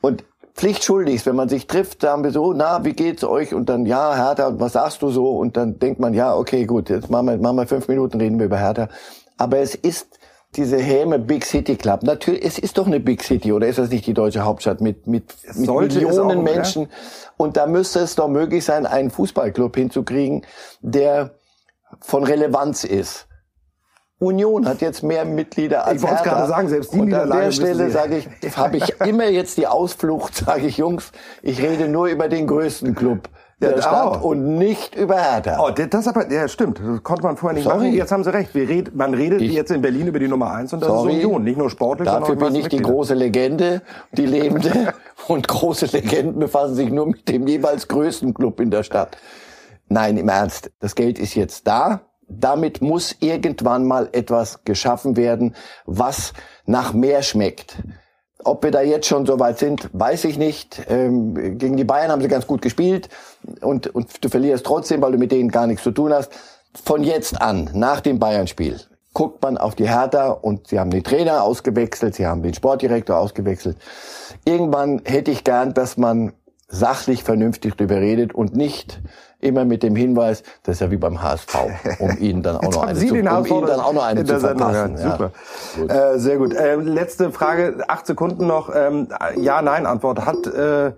Und 0.00 0.24
pflichtschuldig, 0.58 1.24
wenn 1.24 1.36
man 1.36 1.48
sich 1.48 1.68
trifft, 1.68 2.02
sagen 2.02 2.24
wir 2.24 2.32
so, 2.32 2.52
na, 2.52 2.84
wie 2.84 2.92
geht's 2.92 3.22
euch? 3.22 3.54
Und 3.54 3.68
dann, 3.68 3.86
ja, 3.86 4.14
Hertha, 4.16 4.58
was 4.58 4.72
sagst 4.72 5.00
du 5.02 5.10
so? 5.10 5.30
Und 5.36 5.56
dann 5.56 5.78
denkt 5.78 6.00
man, 6.00 6.14
ja, 6.14 6.34
okay, 6.34 6.66
gut, 6.66 6.90
jetzt 6.90 7.10
machen 7.10 7.26
wir, 7.26 7.38
machen 7.38 7.56
wir 7.56 7.66
fünf 7.68 7.86
Minuten, 7.86 8.20
reden 8.20 8.38
wir 8.40 8.46
über 8.46 8.58
Hertha. 8.58 8.88
Aber 9.36 9.58
es 9.58 9.76
ist 9.76 10.18
diese 10.56 10.76
Häme 10.76 11.20
Big 11.20 11.44
City 11.44 11.76
Club. 11.76 12.02
Natürlich, 12.02 12.44
es 12.44 12.58
ist 12.58 12.76
doch 12.76 12.86
eine 12.86 12.98
Big 12.98 13.22
City, 13.22 13.52
oder 13.52 13.68
ist 13.68 13.78
das 13.78 13.90
nicht 13.90 14.04
die 14.06 14.14
deutsche 14.14 14.44
Hauptstadt 14.44 14.80
mit, 14.80 15.06
mit, 15.06 15.32
mit 15.54 15.70
Millionen 15.70 16.38
auch, 16.38 16.42
Menschen? 16.42 16.82
Ja? 16.82 16.88
Und 17.36 17.56
da 17.56 17.66
müsste 17.68 18.00
es 18.00 18.16
doch 18.16 18.28
möglich 18.28 18.64
sein, 18.64 18.84
einen 18.84 19.10
Fußballclub 19.10 19.76
hinzukriegen, 19.76 20.44
der 20.80 21.36
von 22.00 22.24
Relevanz 22.24 22.82
ist. 22.82 23.27
Union 24.18 24.66
hat 24.66 24.80
jetzt 24.80 25.02
mehr 25.02 25.24
Mitglieder 25.24 25.86
als 25.86 26.02
Ich 26.02 26.08
wollte 26.08 26.24
gerade 26.24 26.48
sagen, 26.48 26.68
selbst 26.68 26.92
die 26.92 26.98
Und 26.98 27.14
an 27.14 27.30
der 27.30 27.52
Stelle 27.52 27.90
sage 27.90 28.18
ich, 28.18 28.56
habe 28.56 28.76
ich 28.78 29.00
immer 29.06 29.28
jetzt 29.28 29.56
die 29.58 29.66
Ausflucht, 29.66 30.34
sage 30.34 30.66
ich, 30.66 30.78
Jungs, 30.78 31.12
ich 31.42 31.62
rede 31.62 31.88
nur 31.88 32.06
über 32.08 32.28
den 32.28 32.46
größten 32.46 32.94
Club 32.94 33.28
der 33.60 33.72
ja, 33.72 33.82
Stadt 33.82 34.20
oh. 34.22 34.28
und 34.28 34.56
nicht 34.56 34.94
über 34.94 35.16
Hertha. 35.16 35.58
Oh, 35.60 35.70
das 35.70 36.06
aber, 36.06 36.30
ja, 36.30 36.46
stimmt. 36.46 36.80
Das 36.84 37.02
konnte 37.02 37.24
man 37.24 37.36
vorher 37.36 37.54
nicht 37.54 37.64
Sorry. 37.64 37.86
machen. 37.86 37.92
Jetzt 37.92 38.12
haben 38.12 38.22
Sie 38.22 38.32
recht. 38.32 38.54
Wir 38.54 38.68
red, 38.68 38.94
man 38.94 39.14
redet 39.14 39.40
ich, 39.40 39.52
jetzt 39.52 39.70
in 39.70 39.82
Berlin 39.82 40.06
über 40.06 40.20
die 40.20 40.28
Nummer 40.28 40.52
eins 40.52 40.72
und 40.72 40.80
das 40.80 40.88
Sorry. 40.88 41.18
ist 41.18 41.24
Union. 41.24 41.42
Nicht 41.42 41.58
nur 41.58 41.68
sportlich, 41.68 42.08
Dafür 42.08 42.36
bin 42.36 42.54
ich 42.54 42.68
die 42.68 42.80
große 42.80 43.14
Legende, 43.14 43.82
die 44.12 44.26
lebende. 44.26 44.94
und 45.28 45.48
große 45.48 45.86
Legenden 45.86 46.38
befassen 46.38 46.76
sich 46.76 46.90
nur 46.90 47.06
mit 47.06 47.28
dem 47.28 47.46
jeweils 47.46 47.88
größten 47.88 48.32
Club 48.32 48.60
in 48.60 48.70
der 48.70 48.84
Stadt. 48.84 49.16
Nein, 49.88 50.16
im 50.18 50.28
Ernst. 50.28 50.70
Das 50.78 50.94
Geld 50.94 51.18
ist 51.18 51.34
jetzt 51.34 51.66
da. 51.66 52.02
Damit 52.28 52.82
muss 52.82 53.16
irgendwann 53.20 53.86
mal 53.86 54.08
etwas 54.12 54.64
geschaffen 54.64 55.16
werden, 55.16 55.54
was 55.86 56.32
nach 56.66 56.92
mehr 56.92 57.22
schmeckt. 57.22 57.76
Ob 58.44 58.62
wir 58.62 58.70
da 58.70 58.82
jetzt 58.82 59.06
schon 59.06 59.26
so 59.26 59.40
weit 59.40 59.58
sind, 59.58 59.88
weiß 59.92 60.24
ich 60.24 60.38
nicht. 60.38 60.82
Ähm, 60.88 61.58
gegen 61.58 61.76
die 61.76 61.84
Bayern 61.84 62.10
haben 62.10 62.22
sie 62.22 62.28
ganz 62.28 62.46
gut 62.46 62.62
gespielt 62.62 63.08
und, 63.62 63.88
und 63.88 64.24
du 64.24 64.28
verlierst 64.28 64.64
trotzdem, 64.64 65.02
weil 65.02 65.12
du 65.12 65.18
mit 65.18 65.32
denen 65.32 65.50
gar 65.50 65.66
nichts 65.66 65.82
zu 65.82 65.90
tun 65.90 66.12
hast. 66.12 66.30
Von 66.84 67.02
jetzt 67.02 67.40
an, 67.40 67.70
nach 67.72 68.00
dem 68.00 68.18
Bayern-Spiel, 68.18 68.78
guckt 69.12 69.42
man 69.42 69.58
auf 69.58 69.74
die 69.74 69.88
Hertha 69.88 70.30
und 70.30 70.68
sie 70.68 70.78
haben 70.78 70.90
den 70.90 71.02
Trainer 71.02 71.42
ausgewechselt, 71.42 72.14
sie 72.14 72.26
haben 72.26 72.42
den 72.42 72.54
Sportdirektor 72.54 73.16
ausgewechselt. 73.16 73.76
Irgendwann 74.44 75.02
hätte 75.04 75.30
ich 75.30 75.42
gern, 75.42 75.74
dass 75.74 75.96
man 75.96 76.34
sachlich 76.68 77.24
vernünftig 77.24 77.76
drüber 77.76 77.96
redet 77.96 78.34
und 78.34 78.54
nicht 78.54 79.00
immer 79.40 79.64
mit 79.64 79.82
dem 79.82 79.94
Hinweis, 79.94 80.42
das 80.62 80.76
ist 80.76 80.80
ja 80.80 80.90
wie 80.90 80.96
beim 80.96 81.22
HSV, 81.22 81.54
um 82.00 82.16
ihnen 82.18 82.42
dann 82.42 82.56
auch 82.56 82.72
noch 82.72 82.82
eine 82.82 82.98
zu, 82.98 83.08
um 83.08 83.14
ihnen 83.16 83.66
dann 83.66 83.80
auch 83.80 83.92
noch 83.92 84.04
eine 84.04 84.24
zu 84.24 84.40
verpassen. 84.40 84.96
Ja, 84.98 85.10
super. 85.12 85.32
Gut. 85.76 85.90
Äh, 85.90 86.18
sehr 86.18 86.36
gut. 86.38 86.54
Äh, 86.54 86.76
letzte 86.76 87.30
Frage, 87.30 87.84
acht 87.88 88.06
Sekunden 88.06 88.46
noch. 88.46 88.74
Ähm, 88.74 89.08
ja, 89.36 89.62
nein, 89.62 89.86
Antwort. 89.86 90.24
Hat 90.24 90.46
äh, 90.46 90.92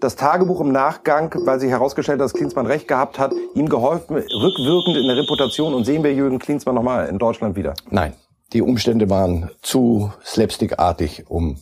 das 0.00 0.16
Tagebuch 0.16 0.60
im 0.60 0.72
Nachgang, 0.72 1.32
weil 1.44 1.60
sich 1.60 1.70
herausgestellt 1.70 2.20
hat, 2.20 2.24
dass 2.24 2.32
Klinsmann 2.32 2.66
recht 2.66 2.88
gehabt 2.88 3.18
hat, 3.18 3.32
ihm 3.54 3.68
geholfen, 3.68 4.16
rückwirkend 4.16 4.96
in 4.96 5.06
der 5.06 5.16
Reputation 5.16 5.74
und 5.74 5.84
sehen 5.84 6.02
wir 6.02 6.12
Jürgen 6.12 6.38
Klinsmann 6.38 6.74
nochmal 6.74 7.08
in 7.08 7.18
Deutschland 7.18 7.56
wieder? 7.56 7.74
Nein. 7.90 8.14
Die 8.52 8.60
Umstände 8.60 9.08
waren 9.08 9.50
zu 9.62 10.12
slapstickartig, 10.22 11.24
um 11.30 11.56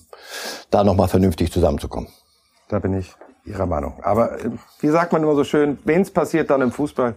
da 0.71 0.83
nochmal 0.83 1.07
vernünftig 1.07 1.53
zusammenzukommen. 1.53 2.09
Da 2.69 2.81
bin 2.81 2.95
ich 2.95 3.15
Ihrer 3.45 3.67
Meinung. 3.67 3.95
Aber 4.03 4.41
äh, 4.41 4.51
wie 4.81 4.89
sagt 4.89 5.13
man 5.13 5.23
immer 5.23 5.35
so 5.35 5.45
schön, 5.45 5.79
wen's 5.85 6.11
passiert 6.11 6.51
dann 6.51 6.61
im 6.63 6.73
Fußball? 6.73 7.15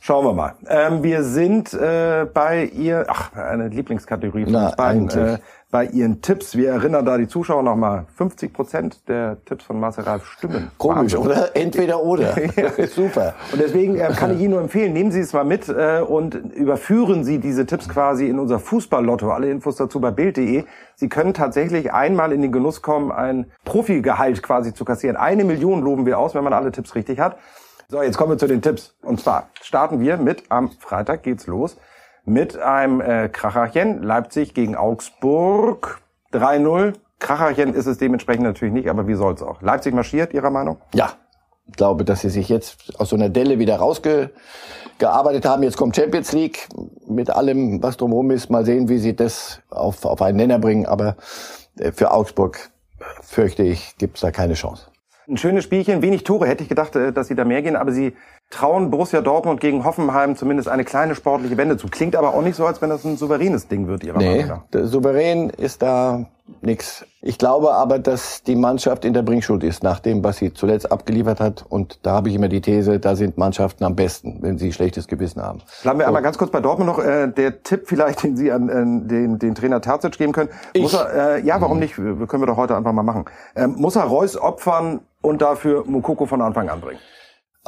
Schauen 0.00 0.24
wir 0.24 0.32
mal. 0.32 0.54
Ähm, 0.68 1.02
wir 1.02 1.24
sind 1.24 1.74
äh, 1.74 2.24
bei 2.32 2.64
ihr, 2.64 3.06
ach, 3.08 3.32
eine 3.34 3.68
Lieblingskategorie 3.68 4.44
von 4.44 4.54
uns 4.54 4.76
beiden, 4.76 5.10
äh, 5.10 5.38
bei 5.70 5.84
Ihren 5.84 6.22
Tipps. 6.22 6.56
Wir 6.56 6.70
erinnern 6.70 7.04
da 7.04 7.18
die 7.18 7.28
Zuschauer 7.28 7.62
nochmal, 7.62 8.06
50 8.16 8.52
Prozent 8.52 9.08
der 9.08 9.36
Tipps 9.44 9.64
von 9.64 9.78
Marcel 9.78 10.04
Ralf 10.04 10.26
stimmen. 10.26 10.70
Komisch, 10.78 11.14
Wahnsinn. 11.14 11.18
oder? 11.18 11.56
Entweder 11.56 12.02
oder. 12.02 12.34
ja. 12.56 12.86
Super. 12.86 13.34
Und 13.52 13.60
deswegen 13.60 13.96
äh, 13.96 14.08
kann 14.16 14.34
ich 14.34 14.40
Ihnen 14.40 14.52
nur 14.52 14.60
empfehlen, 14.62 14.94
nehmen 14.94 15.12
Sie 15.12 15.20
es 15.20 15.32
mal 15.34 15.44
mit 15.44 15.68
äh, 15.68 16.00
und 16.00 16.34
überführen 16.34 17.22
Sie 17.24 17.38
diese 17.38 17.66
Tipps 17.66 17.88
quasi 17.88 18.28
in 18.28 18.38
unser 18.38 18.58
Fußballlotto. 18.58 19.30
Alle 19.30 19.50
Infos 19.50 19.76
dazu 19.76 20.00
bei 20.00 20.10
Bild.de. 20.10 20.64
Sie 20.94 21.08
können 21.08 21.34
tatsächlich 21.34 21.92
einmal 21.92 22.32
in 22.32 22.40
den 22.40 22.50
Genuss 22.50 22.80
kommen, 22.80 23.12
ein 23.12 23.50
Profigehalt 23.64 24.42
quasi 24.42 24.72
zu 24.72 24.84
kassieren. 24.86 25.16
Eine 25.16 25.44
Million 25.44 25.82
loben 25.82 26.06
wir 26.06 26.18
aus, 26.18 26.34
wenn 26.34 26.44
man 26.44 26.54
alle 26.54 26.72
Tipps 26.72 26.94
richtig 26.94 27.20
hat. 27.20 27.36
So, 27.90 28.02
jetzt 28.02 28.16
kommen 28.18 28.32
wir 28.32 28.38
zu 28.38 28.46
den 28.46 28.62
Tipps. 28.62 28.94
Und 29.02 29.20
zwar 29.20 29.48
starten 29.62 30.00
wir 30.00 30.16
mit, 30.16 30.44
am 30.50 30.70
Freitag 30.70 31.22
geht's 31.22 31.46
los, 31.46 31.76
mit 32.28 32.58
einem 32.58 33.00
äh, 33.00 33.28
Kracherchen. 33.28 34.02
Leipzig 34.02 34.54
gegen 34.54 34.76
Augsburg 34.76 36.00
3-0. 36.32 36.94
Kracherchen 37.18 37.74
ist 37.74 37.86
es 37.86 37.98
dementsprechend 37.98 38.44
natürlich 38.44 38.72
nicht, 38.72 38.88
aber 38.88 39.08
wie 39.08 39.14
soll's 39.14 39.42
auch? 39.42 39.60
Leipzig 39.62 39.94
marschiert, 39.94 40.32
Ihrer 40.34 40.50
Meinung? 40.50 40.78
Ja. 40.94 41.12
Ich 41.66 41.76
glaube, 41.76 42.04
dass 42.04 42.20
sie 42.20 42.30
sich 42.30 42.48
jetzt 42.48 42.98
aus 42.98 43.10
so 43.10 43.16
einer 43.16 43.28
Delle 43.28 43.58
wieder 43.58 43.76
rausgearbeitet 43.76 45.44
haben. 45.44 45.62
Jetzt 45.62 45.76
kommt 45.76 45.96
Champions 45.96 46.32
League 46.32 46.66
mit 47.06 47.28
allem, 47.28 47.82
was 47.82 47.98
drumherum 47.98 48.30
ist. 48.30 48.48
Mal 48.48 48.64
sehen, 48.64 48.88
wie 48.88 48.96
sie 48.96 49.14
das 49.14 49.60
auf, 49.68 50.06
auf 50.06 50.22
einen 50.22 50.38
Nenner 50.38 50.58
bringen. 50.58 50.86
Aber 50.86 51.16
äh, 51.78 51.92
für 51.92 52.10
Augsburg, 52.10 52.70
fürchte 53.20 53.64
ich, 53.64 53.96
gibt's 53.98 54.22
da 54.22 54.30
keine 54.30 54.54
Chance. 54.54 54.86
Ein 55.28 55.36
schönes 55.36 55.64
Spielchen, 55.64 56.00
wenig 56.00 56.24
Tore, 56.24 56.46
hätte 56.46 56.62
ich 56.62 56.70
gedacht, 56.70 56.96
äh, 56.96 57.12
dass 57.12 57.28
sie 57.28 57.34
da 57.34 57.44
mehr 57.44 57.60
gehen, 57.60 57.76
aber 57.76 57.92
sie 57.92 58.14
trauen 58.48 58.90
Borussia 58.90 59.20
Dortmund 59.20 59.60
gegen 59.60 59.84
Hoffenheim 59.84 60.36
zumindest 60.36 60.68
eine 60.68 60.84
kleine 60.84 61.14
sportliche 61.14 61.56
Wende 61.58 61.76
zu. 61.76 61.88
Klingt 61.88 62.16
aber 62.16 62.34
auch 62.34 62.42
nicht 62.42 62.56
so, 62.56 62.64
als 62.64 62.80
wenn 62.80 62.88
das 62.88 63.04
ein 63.04 63.18
souveränes 63.18 63.68
Ding 63.68 63.88
wird, 63.88 64.04
Ihrer 64.04 64.16
nee, 64.16 64.42
Meinung 64.42 64.62
nach. 64.72 64.84
Souverän 64.86 65.50
ist 65.50 65.82
da 65.82 66.24
nix. 66.62 67.04
Ich 67.20 67.36
glaube 67.36 67.74
aber, 67.74 67.98
dass 67.98 68.42
die 68.42 68.56
Mannschaft 68.56 69.04
in 69.04 69.12
der 69.12 69.22
Bringschuld 69.22 69.64
ist, 69.64 69.82
nach 69.82 70.00
dem, 70.00 70.24
was 70.24 70.38
sie 70.38 70.54
zuletzt 70.54 70.90
abgeliefert 70.90 71.40
hat. 71.40 71.66
Und 71.68 72.06
da 72.06 72.12
habe 72.12 72.30
ich 72.30 72.34
immer 72.34 72.48
die 72.48 72.60
These, 72.60 72.98
da 72.98 73.16
sind 73.16 73.36
Mannschaften 73.36 73.84
am 73.84 73.96
besten, 73.96 74.38
wenn 74.40 74.56
sie 74.56 74.72
schlechtes 74.72 75.08
Gewissen 75.08 75.42
haben. 75.42 75.60
Bleiben 75.82 75.98
wir 75.98 76.04
so. 76.04 76.08
einmal 76.08 76.22
ganz 76.22 76.38
kurz 76.38 76.50
bei 76.50 76.60
Dortmund 76.60 76.88
noch. 76.88 77.04
Äh, 77.04 77.28
der 77.28 77.62
Tipp 77.62 77.82
vielleicht, 77.84 78.22
den 78.22 78.36
Sie 78.36 78.50
an 78.50 78.68
äh, 78.68 79.08
den, 79.08 79.38
den 79.38 79.54
Trainer 79.54 79.80
Terzic 79.80 80.16
geben 80.16 80.32
können. 80.32 80.48
Ich? 80.72 80.82
Muss 80.82 80.94
er, 80.94 81.36
äh, 81.36 81.44
ja, 81.44 81.60
warum 81.60 81.76
mhm. 81.76 81.82
nicht? 81.82 81.98
Wir 81.98 82.26
können 82.26 82.42
wir 82.42 82.46
doch 82.46 82.56
heute 82.56 82.76
einfach 82.76 82.92
mal 82.92 83.02
machen. 83.02 83.26
Ähm, 83.54 83.74
muss 83.76 83.96
er 83.96 84.04
Reus 84.04 84.36
opfern 84.36 85.00
und 85.22 85.42
dafür 85.42 85.84
Mukoko 85.86 86.26
von 86.26 86.42
Anfang 86.42 86.68
an 86.68 86.80
bringen? 86.80 87.00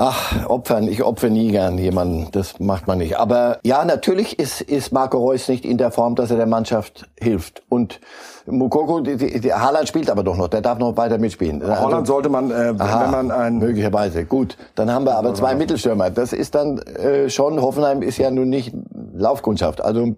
Ach, 0.03 0.49
opfern, 0.49 0.89
ich 0.89 1.03
opfer 1.03 1.29
nie 1.29 1.51
gern 1.51 1.77
jemanden, 1.77 2.29
das 2.33 2.59
macht 2.59 2.87
man 2.87 2.97
nicht. 2.97 3.19
Aber 3.19 3.59
ja, 3.65 3.85
natürlich 3.85 4.39
ist, 4.39 4.63
ist 4.63 4.93
Marco 4.93 5.19
Reus 5.19 5.47
nicht 5.49 5.67
in 5.67 5.77
der 5.77 5.91
Form, 5.91 6.15
dass 6.15 6.31
er 6.31 6.39
der 6.39 6.47
Mannschaft 6.47 7.11
hilft. 7.21 7.63
Und 7.69 8.01
Mukoko, 8.47 9.01
die, 9.01 9.19
die, 9.19 9.41
die 9.41 9.53
Haaland 9.53 9.89
spielt 9.89 10.09
aber 10.09 10.23
doch 10.23 10.39
noch, 10.39 10.49
der 10.49 10.63
darf 10.63 10.79
noch 10.79 10.97
weiter 10.97 11.19
mitspielen. 11.19 11.63
Holland 11.63 11.93
also, 11.93 12.15
sollte 12.15 12.31
man, 12.31 12.51
äh, 12.51 12.73
aha, 12.79 13.03
wenn 13.03 13.11
man 13.11 13.31
ein... 13.31 13.59
Möglicherweise, 13.59 14.25
gut. 14.25 14.57
Dann 14.75 14.91
haben 14.91 15.05
wir 15.05 15.17
aber 15.17 15.35
zwei 15.35 15.55
Mittelstürmer. 15.55 16.09
Das 16.09 16.33
ist 16.33 16.55
dann 16.55 16.79
äh, 16.79 17.29
schon, 17.29 17.61
Hoffenheim 17.61 18.01
ist 18.01 18.17
ja 18.17 18.31
nun 18.31 18.49
nicht 18.49 18.75
Laufkundschaft. 19.13 19.83
Also 19.83 20.15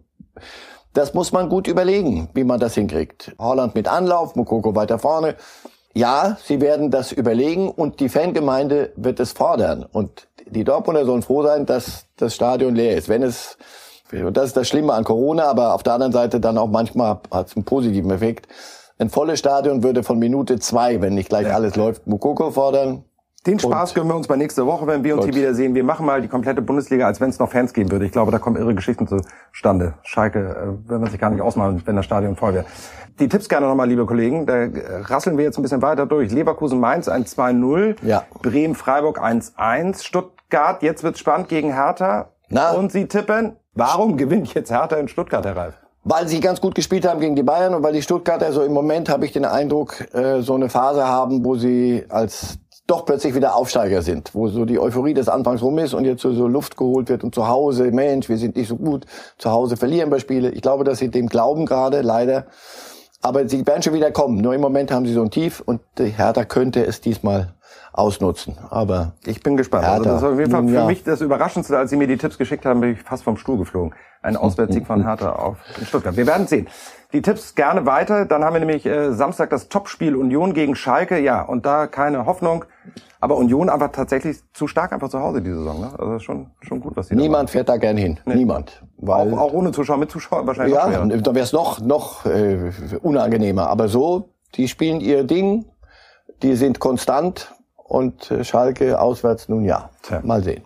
das 0.92 1.12
muss 1.12 1.32
man 1.32 1.48
gut 1.48 1.66
überlegen, 1.66 2.28
wie 2.34 2.44
man 2.44 2.60
das 2.60 2.74
hinkriegt. 2.74 3.34
Holland 3.36 3.74
mit 3.74 3.88
Anlauf, 3.88 4.36
Mukoko 4.36 4.76
weiter 4.76 5.00
vorne. 5.00 5.34
Ja, 5.94 6.38
sie 6.42 6.60
werden 6.60 6.90
das 6.90 7.12
überlegen 7.12 7.70
und 7.70 8.00
die 8.00 8.08
Fangemeinde 8.08 8.92
wird 8.96 9.20
es 9.20 9.32
fordern. 9.32 9.84
Und 9.90 10.28
die 10.46 10.64
Dortmunder 10.64 11.04
sollen 11.04 11.22
froh 11.22 11.42
sein, 11.42 11.66
dass 11.66 12.06
das 12.16 12.34
Stadion 12.34 12.74
leer 12.74 12.96
ist. 12.96 13.08
Wenn 13.08 13.22
es, 13.22 13.58
und 14.10 14.36
das 14.36 14.46
ist 14.46 14.56
das 14.56 14.68
Schlimme 14.68 14.94
an 14.94 15.04
Corona, 15.04 15.44
aber 15.44 15.74
auf 15.74 15.82
der 15.82 15.94
anderen 15.94 16.12
Seite 16.12 16.40
dann 16.40 16.56
auch 16.56 16.68
manchmal 16.68 17.20
hat 17.30 17.48
es 17.48 17.56
einen 17.56 17.64
positiven 17.64 18.10
Effekt. 18.10 18.48
Ein 18.98 19.10
volles 19.10 19.38
Stadion 19.38 19.82
würde 19.82 20.02
von 20.02 20.18
Minute 20.18 20.58
zwei, 20.58 21.00
wenn 21.00 21.14
nicht 21.14 21.28
gleich 21.28 21.52
alles 21.52 21.76
läuft, 21.76 22.06
Mukoko 22.06 22.50
fordern. 22.52 23.04
Den 23.46 23.58
Spaß 23.58 23.90
und, 23.90 23.94
gönnen 23.96 24.10
wir 24.10 24.16
uns 24.16 24.28
bei 24.28 24.36
nächste 24.36 24.66
Woche, 24.66 24.86
wenn 24.86 25.02
wir 25.02 25.16
uns 25.16 25.24
hier 25.24 25.34
wieder 25.34 25.52
sehen. 25.52 25.74
Wir 25.74 25.82
machen 25.82 26.06
mal 26.06 26.22
die 26.22 26.28
komplette 26.28 26.62
Bundesliga, 26.62 27.06
als 27.06 27.20
wenn 27.20 27.30
es 27.30 27.40
noch 27.40 27.50
Fans 27.50 27.72
geben 27.72 27.90
würde. 27.90 28.06
Ich 28.06 28.12
glaube, 28.12 28.30
da 28.30 28.38
kommen 28.38 28.56
irre 28.56 28.74
Geschichten 28.74 29.08
zustande. 29.08 29.94
Schalke, 30.02 30.38
äh, 30.38 30.88
wenn 30.88 31.00
man 31.00 31.10
sich 31.10 31.18
gar 31.18 31.30
nicht 31.30 31.42
ausmalen, 31.42 31.82
wenn 31.84 31.96
das 31.96 32.04
Stadion 32.04 32.36
voll 32.36 32.54
wäre. 32.54 32.66
Die 33.18 33.28
Tipps 33.28 33.48
gerne 33.48 33.66
nochmal, 33.66 33.88
liebe 33.88 34.06
Kollegen. 34.06 34.46
Da 34.46 34.68
rasseln 35.02 35.36
wir 35.38 35.44
jetzt 35.44 35.58
ein 35.58 35.62
bisschen 35.62 35.82
weiter 35.82 36.06
durch. 36.06 36.30
Leverkusen 36.30 36.78
Mainz 36.78 37.08
1-2-0. 37.08 37.96
Ja. 38.02 38.24
Bremen 38.42 38.76
Freiburg 38.76 39.20
1-1. 39.20 40.04
Stuttgart, 40.04 40.82
jetzt 40.82 41.02
wird's 41.02 41.18
spannend 41.18 41.48
gegen 41.48 41.74
Hertha. 41.74 42.30
Na? 42.48 42.70
Und 42.72 42.92
Sie 42.92 43.06
tippen, 43.06 43.56
warum 43.74 44.16
gewinnt 44.16 44.54
jetzt 44.54 44.70
Hertha 44.70 44.96
in 44.96 45.08
Stuttgart, 45.08 45.44
Herr 45.44 45.56
Ralf? 45.56 45.74
Weil 46.04 46.26
sie 46.26 46.40
ganz 46.40 46.60
gut 46.60 46.74
gespielt 46.74 47.06
haben 47.06 47.20
gegen 47.20 47.36
die 47.36 47.44
Bayern 47.44 47.74
und 47.74 47.82
weil 47.82 47.92
die 47.92 48.02
Stuttgarter 48.02 48.52
so 48.52 48.62
im 48.62 48.72
Moment, 48.72 49.08
habe 49.08 49.24
ich 49.24 49.32
den 49.32 49.44
Eindruck, 49.44 50.12
äh, 50.14 50.40
so 50.42 50.54
eine 50.54 50.68
Phase 50.68 51.06
haben, 51.06 51.44
wo 51.44 51.54
sie 51.54 52.04
als 52.08 52.58
doch 52.86 53.06
plötzlich 53.06 53.34
wieder 53.34 53.54
Aufsteiger 53.54 54.02
sind, 54.02 54.34
wo 54.34 54.48
so 54.48 54.64
die 54.64 54.78
Euphorie 54.78 55.14
des 55.14 55.28
Anfangs 55.28 55.62
rum 55.62 55.78
ist 55.78 55.94
und 55.94 56.04
jetzt 56.04 56.22
so, 56.22 56.32
so 56.32 56.48
Luft 56.48 56.76
geholt 56.76 57.08
wird 57.08 57.22
und 57.24 57.34
zu 57.34 57.48
Hause, 57.48 57.90
Mensch, 57.92 58.28
wir 58.28 58.38
sind 58.38 58.56
nicht 58.56 58.68
so 58.68 58.76
gut, 58.76 59.06
zu 59.38 59.50
Hause 59.50 59.76
verlieren 59.76 60.10
wir 60.10 60.18
Spiele. 60.18 60.50
Ich 60.50 60.62
glaube, 60.62 60.84
dass 60.84 60.98
sie 60.98 61.08
dem 61.08 61.28
glauben 61.28 61.66
gerade, 61.66 62.02
leider. 62.02 62.46
Aber 63.20 63.48
sie 63.48 63.64
werden 63.64 63.82
schon 63.82 63.94
wieder 63.94 64.10
kommen. 64.10 64.38
Nur 64.38 64.52
im 64.52 64.60
Moment 64.60 64.90
haben 64.90 65.06
sie 65.06 65.12
so 65.12 65.22
ein 65.22 65.30
Tief 65.30 65.62
und 65.64 65.80
Hertha 65.96 66.44
könnte 66.44 66.84
es 66.84 67.00
diesmal 67.00 67.54
ausnutzen. 67.92 68.56
Aber 68.70 69.12
ich 69.24 69.42
bin 69.42 69.56
gespannt. 69.56 69.84
Hertha, 69.84 69.96
also 69.96 70.10
das 70.10 70.22
ist 70.22 70.28
auf 70.28 70.38
jeden 70.38 70.50
Fall 70.50 70.66
für 70.66 70.74
ja. 70.74 70.86
mich 70.86 71.04
das 71.04 71.20
Überraschendste, 71.20 71.76
als 71.76 71.90
Sie 71.90 71.96
mir 71.96 72.06
die 72.06 72.16
Tipps 72.16 72.38
geschickt 72.38 72.64
haben, 72.64 72.80
bin 72.80 72.92
ich 72.92 73.02
fast 73.02 73.22
vom 73.24 73.36
Stuhl 73.36 73.58
geflogen. 73.58 73.94
Ein 74.22 74.36
Auswärtssieg 74.38 74.86
von 74.86 75.04
Hertha 75.04 75.32
auf 75.32 75.58
Stuttgart. 75.86 76.16
Wir 76.16 76.26
werden 76.26 76.46
sehen. 76.46 76.68
Die 77.12 77.20
Tipps 77.20 77.54
gerne 77.54 77.84
weiter. 77.84 78.24
Dann 78.24 78.42
haben 78.42 78.54
wir 78.54 78.60
nämlich 78.60 78.86
äh, 78.86 79.12
Samstag 79.12 79.50
das 79.50 79.68
Topspiel 79.68 80.16
Union 80.16 80.54
gegen 80.54 80.74
Schalke. 80.74 81.18
Ja, 81.18 81.42
und 81.42 81.66
da 81.66 81.86
keine 81.86 82.24
Hoffnung. 82.24 82.64
Aber 83.20 83.36
Union 83.36 83.68
einfach 83.68 83.92
tatsächlich 83.92 84.38
zu 84.52 84.66
stark 84.66 84.92
einfach 84.92 85.10
zu 85.10 85.20
Hause 85.20 85.42
diese 85.42 85.58
Saison. 85.58 85.80
Ne? 85.80 85.90
Also 85.98 86.18
schon 86.18 86.50
schon 86.60 86.80
gut, 86.80 86.96
was 86.96 87.08
sie 87.08 87.14
Niemand 87.14 87.50
da 87.50 87.52
fährt 87.52 87.68
da 87.68 87.76
gern 87.76 87.96
hin. 87.96 88.18
Nee. 88.24 88.36
Niemand. 88.36 88.82
Weil 88.96 89.32
auch, 89.34 89.38
auch 89.38 89.52
ohne 89.52 89.72
Zuschauer, 89.72 89.98
mit 89.98 90.10
Zuschauern 90.10 90.46
wahrscheinlich. 90.46 90.74
Ja, 90.74 90.88
dann 90.88 91.10
wäre 91.10 91.44
es 91.44 91.52
noch 91.52 91.80
noch 91.80 92.24
äh, 92.24 92.72
unangenehmer. 93.02 93.68
Aber 93.68 93.88
so, 93.88 94.30
die 94.54 94.66
spielen 94.66 95.00
ihr 95.00 95.24
Ding, 95.24 95.66
die 96.42 96.56
sind 96.56 96.80
konstant 96.80 97.54
und 97.92 98.30
äh, 98.30 98.42
Schalke 98.42 98.98
auswärts 98.98 99.50
nun 99.50 99.64
ja. 99.64 99.90
Tja. 100.00 100.22
Mal 100.24 100.42
sehen. 100.42 100.62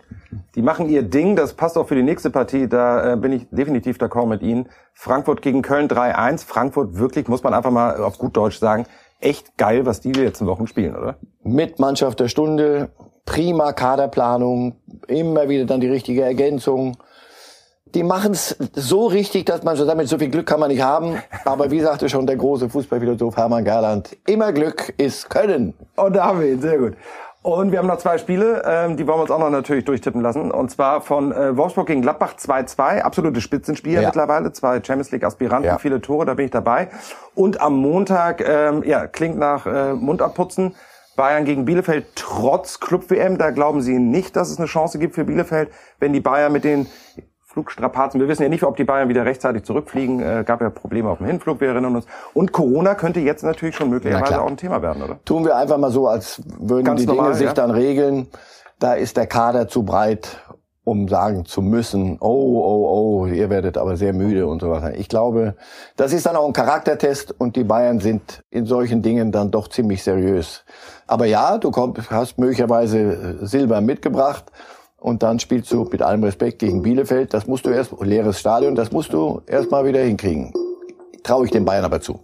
Die 0.55 0.61
machen 0.61 0.87
ihr 0.87 1.03
Ding, 1.03 1.35
das 1.35 1.53
passt 1.53 1.77
auch 1.77 1.85
für 1.85 1.95
die 1.95 2.03
nächste 2.03 2.29
Partie, 2.29 2.67
da 2.69 3.13
äh, 3.13 3.17
bin 3.17 3.33
ich 3.33 3.47
definitiv 3.51 3.97
d'accord 3.97 4.27
mit 4.27 4.41
Ihnen. 4.41 4.69
Frankfurt 4.93 5.41
gegen 5.41 5.61
Köln 5.61 5.89
3-1. 5.89 6.45
Frankfurt 6.45 6.97
wirklich, 6.97 7.27
muss 7.27 7.43
man 7.43 7.53
einfach 7.53 7.71
mal 7.71 8.01
auf 8.01 8.17
gut 8.17 8.37
Deutsch 8.37 8.59
sagen, 8.59 8.85
echt 9.19 9.57
geil, 9.57 9.85
was 9.85 9.99
die 9.99 10.13
letzten 10.13 10.47
Wochen 10.47 10.67
spielen, 10.67 10.95
oder? 10.95 11.15
Mit 11.43 11.79
Mannschaft 11.79 12.21
der 12.21 12.29
Stunde, 12.29 12.91
prima 13.25 13.73
Kaderplanung, 13.73 14.77
immer 15.07 15.49
wieder 15.49 15.65
dann 15.65 15.81
die 15.81 15.89
richtige 15.89 16.23
Ergänzung. 16.23 16.95
Die 17.93 18.03
machen 18.03 18.33
es 18.33 18.57
so 18.73 19.07
richtig, 19.07 19.45
dass 19.45 19.63
man 19.63 19.77
schon 19.77 19.87
damit 19.87 20.07
so 20.07 20.17
viel 20.17 20.29
Glück 20.29 20.45
kann 20.45 20.59
man 20.59 20.69
nicht 20.69 20.81
haben. 20.81 21.21
Aber 21.45 21.71
wie 21.71 21.79
sagte 21.81 22.09
schon 22.09 22.27
der 22.27 22.35
große 22.35 22.69
Fußballphilosoph 22.69 23.37
Hermann 23.37 23.63
Gerland, 23.63 24.15
immer 24.25 24.51
Glück 24.51 24.93
ist 24.97 25.29
Können. 25.29 25.73
Und 25.95 26.15
da 26.15 26.25
haben 26.25 26.41
wir 26.41 26.47
ihn, 26.47 26.61
sehr 26.61 26.77
gut. 26.77 26.93
Und 27.43 27.71
wir 27.71 27.79
haben 27.79 27.87
noch 27.87 27.99
zwei 27.99 28.17
Spiele, 28.17 28.61
ähm, 28.65 28.97
die 28.97 29.07
wollen 29.07 29.19
wir 29.19 29.21
uns 29.21 29.31
auch 29.31 29.39
noch 29.39 29.49
natürlich 29.49 29.85
durchtippen 29.85 30.21
lassen. 30.21 30.51
Und 30.51 30.69
zwar 30.69 30.99
von 30.99 31.31
äh, 31.31 31.55
Wolfsburg 31.55 31.87
gegen 31.87 32.01
Gladbach 32.01 32.33
2-2. 32.37 32.99
Absolute 32.99 33.39
Spitzenspiel 33.39 33.93
ja. 33.93 34.01
mittlerweile. 34.01 34.51
Zwei 34.51 34.83
Champions 34.83 35.11
League 35.11 35.23
Aspiranten, 35.23 35.67
ja. 35.67 35.77
viele 35.77 36.01
Tore, 36.01 36.25
da 36.25 36.33
bin 36.33 36.45
ich 36.45 36.51
dabei. 36.51 36.89
Und 37.35 37.61
am 37.61 37.77
Montag, 37.77 38.43
ähm, 38.45 38.83
ja, 38.83 39.07
klingt 39.07 39.37
nach 39.37 39.65
äh, 39.65 39.93
Mund 39.93 40.21
abputzen. 40.21 40.75
Bayern 41.15 41.45
gegen 41.45 41.63
Bielefeld 41.63 42.07
trotz 42.15 42.81
Club-WM. 42.81 43.37
Da 43.37 43.51
glauben 43.51 43.81
Sie 43.81 43.97
nicht, 43.97 44.35
dass 44.35 44.49
es 44.49 44.57
eine 44.57 44.67
Chance 44.67 44.99
gibt 44.99 45.15
für 45.15 45.23
Bielefeld, 45.23 45.69
wenn 45.99 46.11
die 46.11 46.19
Bayern 46.19 46.51
mit 46.51 46.65
den 46.65 46.87
Flugstrapazen. 47.57 48.19
Wir 48.19 48.27
wissen 48.27 48.43
ja 48.43 48.49
nicht, 48.49 48.63
ob 48.63 48.77
die 48.77 48.83
Bayern 48.83 49.09
wieder 49.09 49.25
rechtzeitig 49.25 49.63
zurückfliegen. 49.63 50.19
Äh, 50.19 50.43
gab 50.45 50.61
ja 50.61 50.69
Probleme 50.69 51.09
auf 51.09 51.17
dem 51.17 51.25
Hinflug, 51.25 51.59
wir 51.59 51.69
erinnern 51.69 51.95
uns. 51.95 52.05
Und 52.35 52.51
Corona 52.51 52.93
könnte 52.93 53.19
jetzt 53.19 53.43
natürlich 53.43 53.75
schon 53.75 53.89
möglicherweise 53.89 54.39
auch 54.39 54.47
ein 54.47 54.57
Thema 54.57 54.83
werden, 54.83 55.01
oder? 55.01 55.17
Tun 55.25 55.43
wir 55.43 55.55
einfach 55.55 55.79
mal 55.79 55.89
so, 55.89 56.07
als 56.07 56.39
würden 56.59 56.83
Ganz 56.85 57.01
die 57.01 57.07
normal, 57.07 57.25
Dinge 57.25 57.35
sich 57.37 57.47
ja? 57.47 57.53
dann 57.53 57.71
regeln. 57.71 58.27
Da 58.77 58.93
ist 58.93 59.17
der 59.17 59.25
Kader 59.25 59.67
zu 59.67 59.81
breit, 59.81 60.39
um 60.83 61.07
sagen 61.07 61.45
zu 61.45 61.63
müssen, 61.63 62.17
oh, 62.19 62.27
oh, 62.27 63.23
oh, 63.23 63.25
ihr 63.25 63.49
werdet 63.49 63.75
aber 63.75 63.97
sehr 63.97 64.13
müde 64.13 64.45
und 64.45 64.61
so 64.61 64.69
weiter. 64.69 64.95
Ich 64.95 65.09
glaube, 65.09 65.55
das 65.95 66.13
ist 66.13 66.27
dann 66.27 66.35
auch 66.35 66.45
ein 66.45 66.53
Charaktertest 66.53 67.33
und 67.39 67.55
die 67.55 67.63
Bayern 67.63 67.99
sind 67.99 68.43
in 68.51 68.67
solchen 68.67 69.01
Dingen 69.01 69.31
dann 69.31 69.49
doch 69.49 69.67
ziemlich 69.67 70.03
seriös. 70.03 70.63
Aber 71.07 71.25
ja, 71.25 71.57
du 71.57 71.71
komm, 71.71 71.95
hast 72.11 72.37
möglicherweise 72.37 73.43
Silber 73.47 73.81
mitgebracht 73.81 74.45
und 74.99 75.23
dann 75.23 75.39
spielst 75.39 75.71
du 75.71 75.83
mit 75.91 76.01
allem 76.01 76.23
Respekt 76.23 76.59
gegen 76.59 76.81
Bielefeld. 76.81 77.33
Das 77.33 77.47
musst 77.47 77.65
du 77.65 77.69
erst, 77.69 77.93
leeres 78.01 78.39
Stadion, 78.39 78.75
das 78.75 78.91
musst 78.91 79.13
du 79.13 79.41
erst 79.45 79.71
mal 79.71 79.85
wieder 79.85 80.01
hinkriegen. 80.01 80.53
Traue 81.23 81.45
ich 81.45 81.51
den 81.51 81.65
Bayern 81.65 81.85
aber 81.85 82.01
zu. 82.01 82.19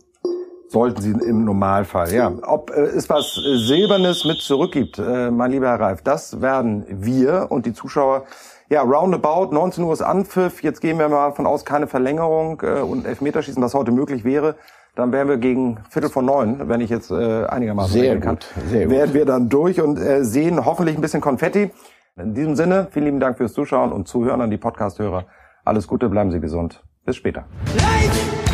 Sollten 0.69 1.01
sie 1.01 1.11
im 1.11 1.45
Normalfall, 1.45 2.11
ja. 2.11 2.31
Ob 2.41 2.71
äh, 2.71 2.81
es 2.81 3.07
was 3.07 3.35
Silbernes 3.35 4.25
mit 4.25 4.37
zurückgibt, 4.39 4.97
äh, 4.97 5.29
mein 5.29 5.51
lieber 5.51 5.67
Herr 5.67 5.79
Reif, 5.79 6.01
das 6.01 6.41
werden 6.41 6.85
wir 6.89 7.47
und 7.49 7.67
die 7.67 7.73
Zuschauer. 7.73 8.23
Ja, 8.69 8.81
roundabout, 8.81 9.53
19 9.53 9.83
Uhr 9.83 9.93
ist 9.93 10.01
Anpfiff. 10.01 10.63
Jetzt 10.63 10.81
gehen 10.81 10.97
wir 10.97 11.09
mal 11.09 11.31
von 11.33 11.45
aus 11.45 11.63
keine 11.63 11.85
Verlängerung 11.85 12.59
äh, 12.63 12.79
und 12.79 13.05
Elfmeterschießen, 13.05 13.61
was 13.61 13.75
heute 13.75 13.91
möglich 13.91 14.23
wäre. 14.23 14.55
Dann 14.95 15.11
wären 15.11 15.27
wir 15.27 15.37
gegen 15.37 15.77
Viertel 15.89 16.09
vor 16.09 16.23
neun, 16.23 16.67
wenn 16.69 16.81
ich 16.81 16.89
jetzt 16.89 17.11
äh, 17.11 17.45
einigermaßen 17.45 17.93
sehr 17.93 18.19
kann. 18.19 18.39
Sehr 18.69 18.85
gut. 18.85 18.95
Werden 18.95 19.13
wir 19.13 19.25
dann 19.25 19.49
durch 19.49 19.79
und 19.79 19.99
äh, 19.99 20.23
sehen 20.23 20.65
hoffentlich 20.65 20.95
ein 20.95 21.01
bisschen 21.01 21.21
Konfetti. 21.21 21.71
In 22.15 22.35
diesem 22.35 22.55
Sinne, 22.55 22.89
vielen 22.91 23.05
lieben 23.05 23.19
Dank 23.19 23.37
fürs 23.37 23.53
Zuschauen 23.53 23.91
und 23.91 24.07
Zuhören 24.07 24.39
an 24.39 24.51
die 24.51 24.57
Podcast-Hörer. 24.57 25.25
Alles 25.65 25.87
Gute, 25.87 26.09
bleiben 26.09 26.29
Sie 26.29 26.39
gesund. 26.39 26.83
Bis 27.05 27.15
später. 27.15 27.45
Light! 27.75 28.52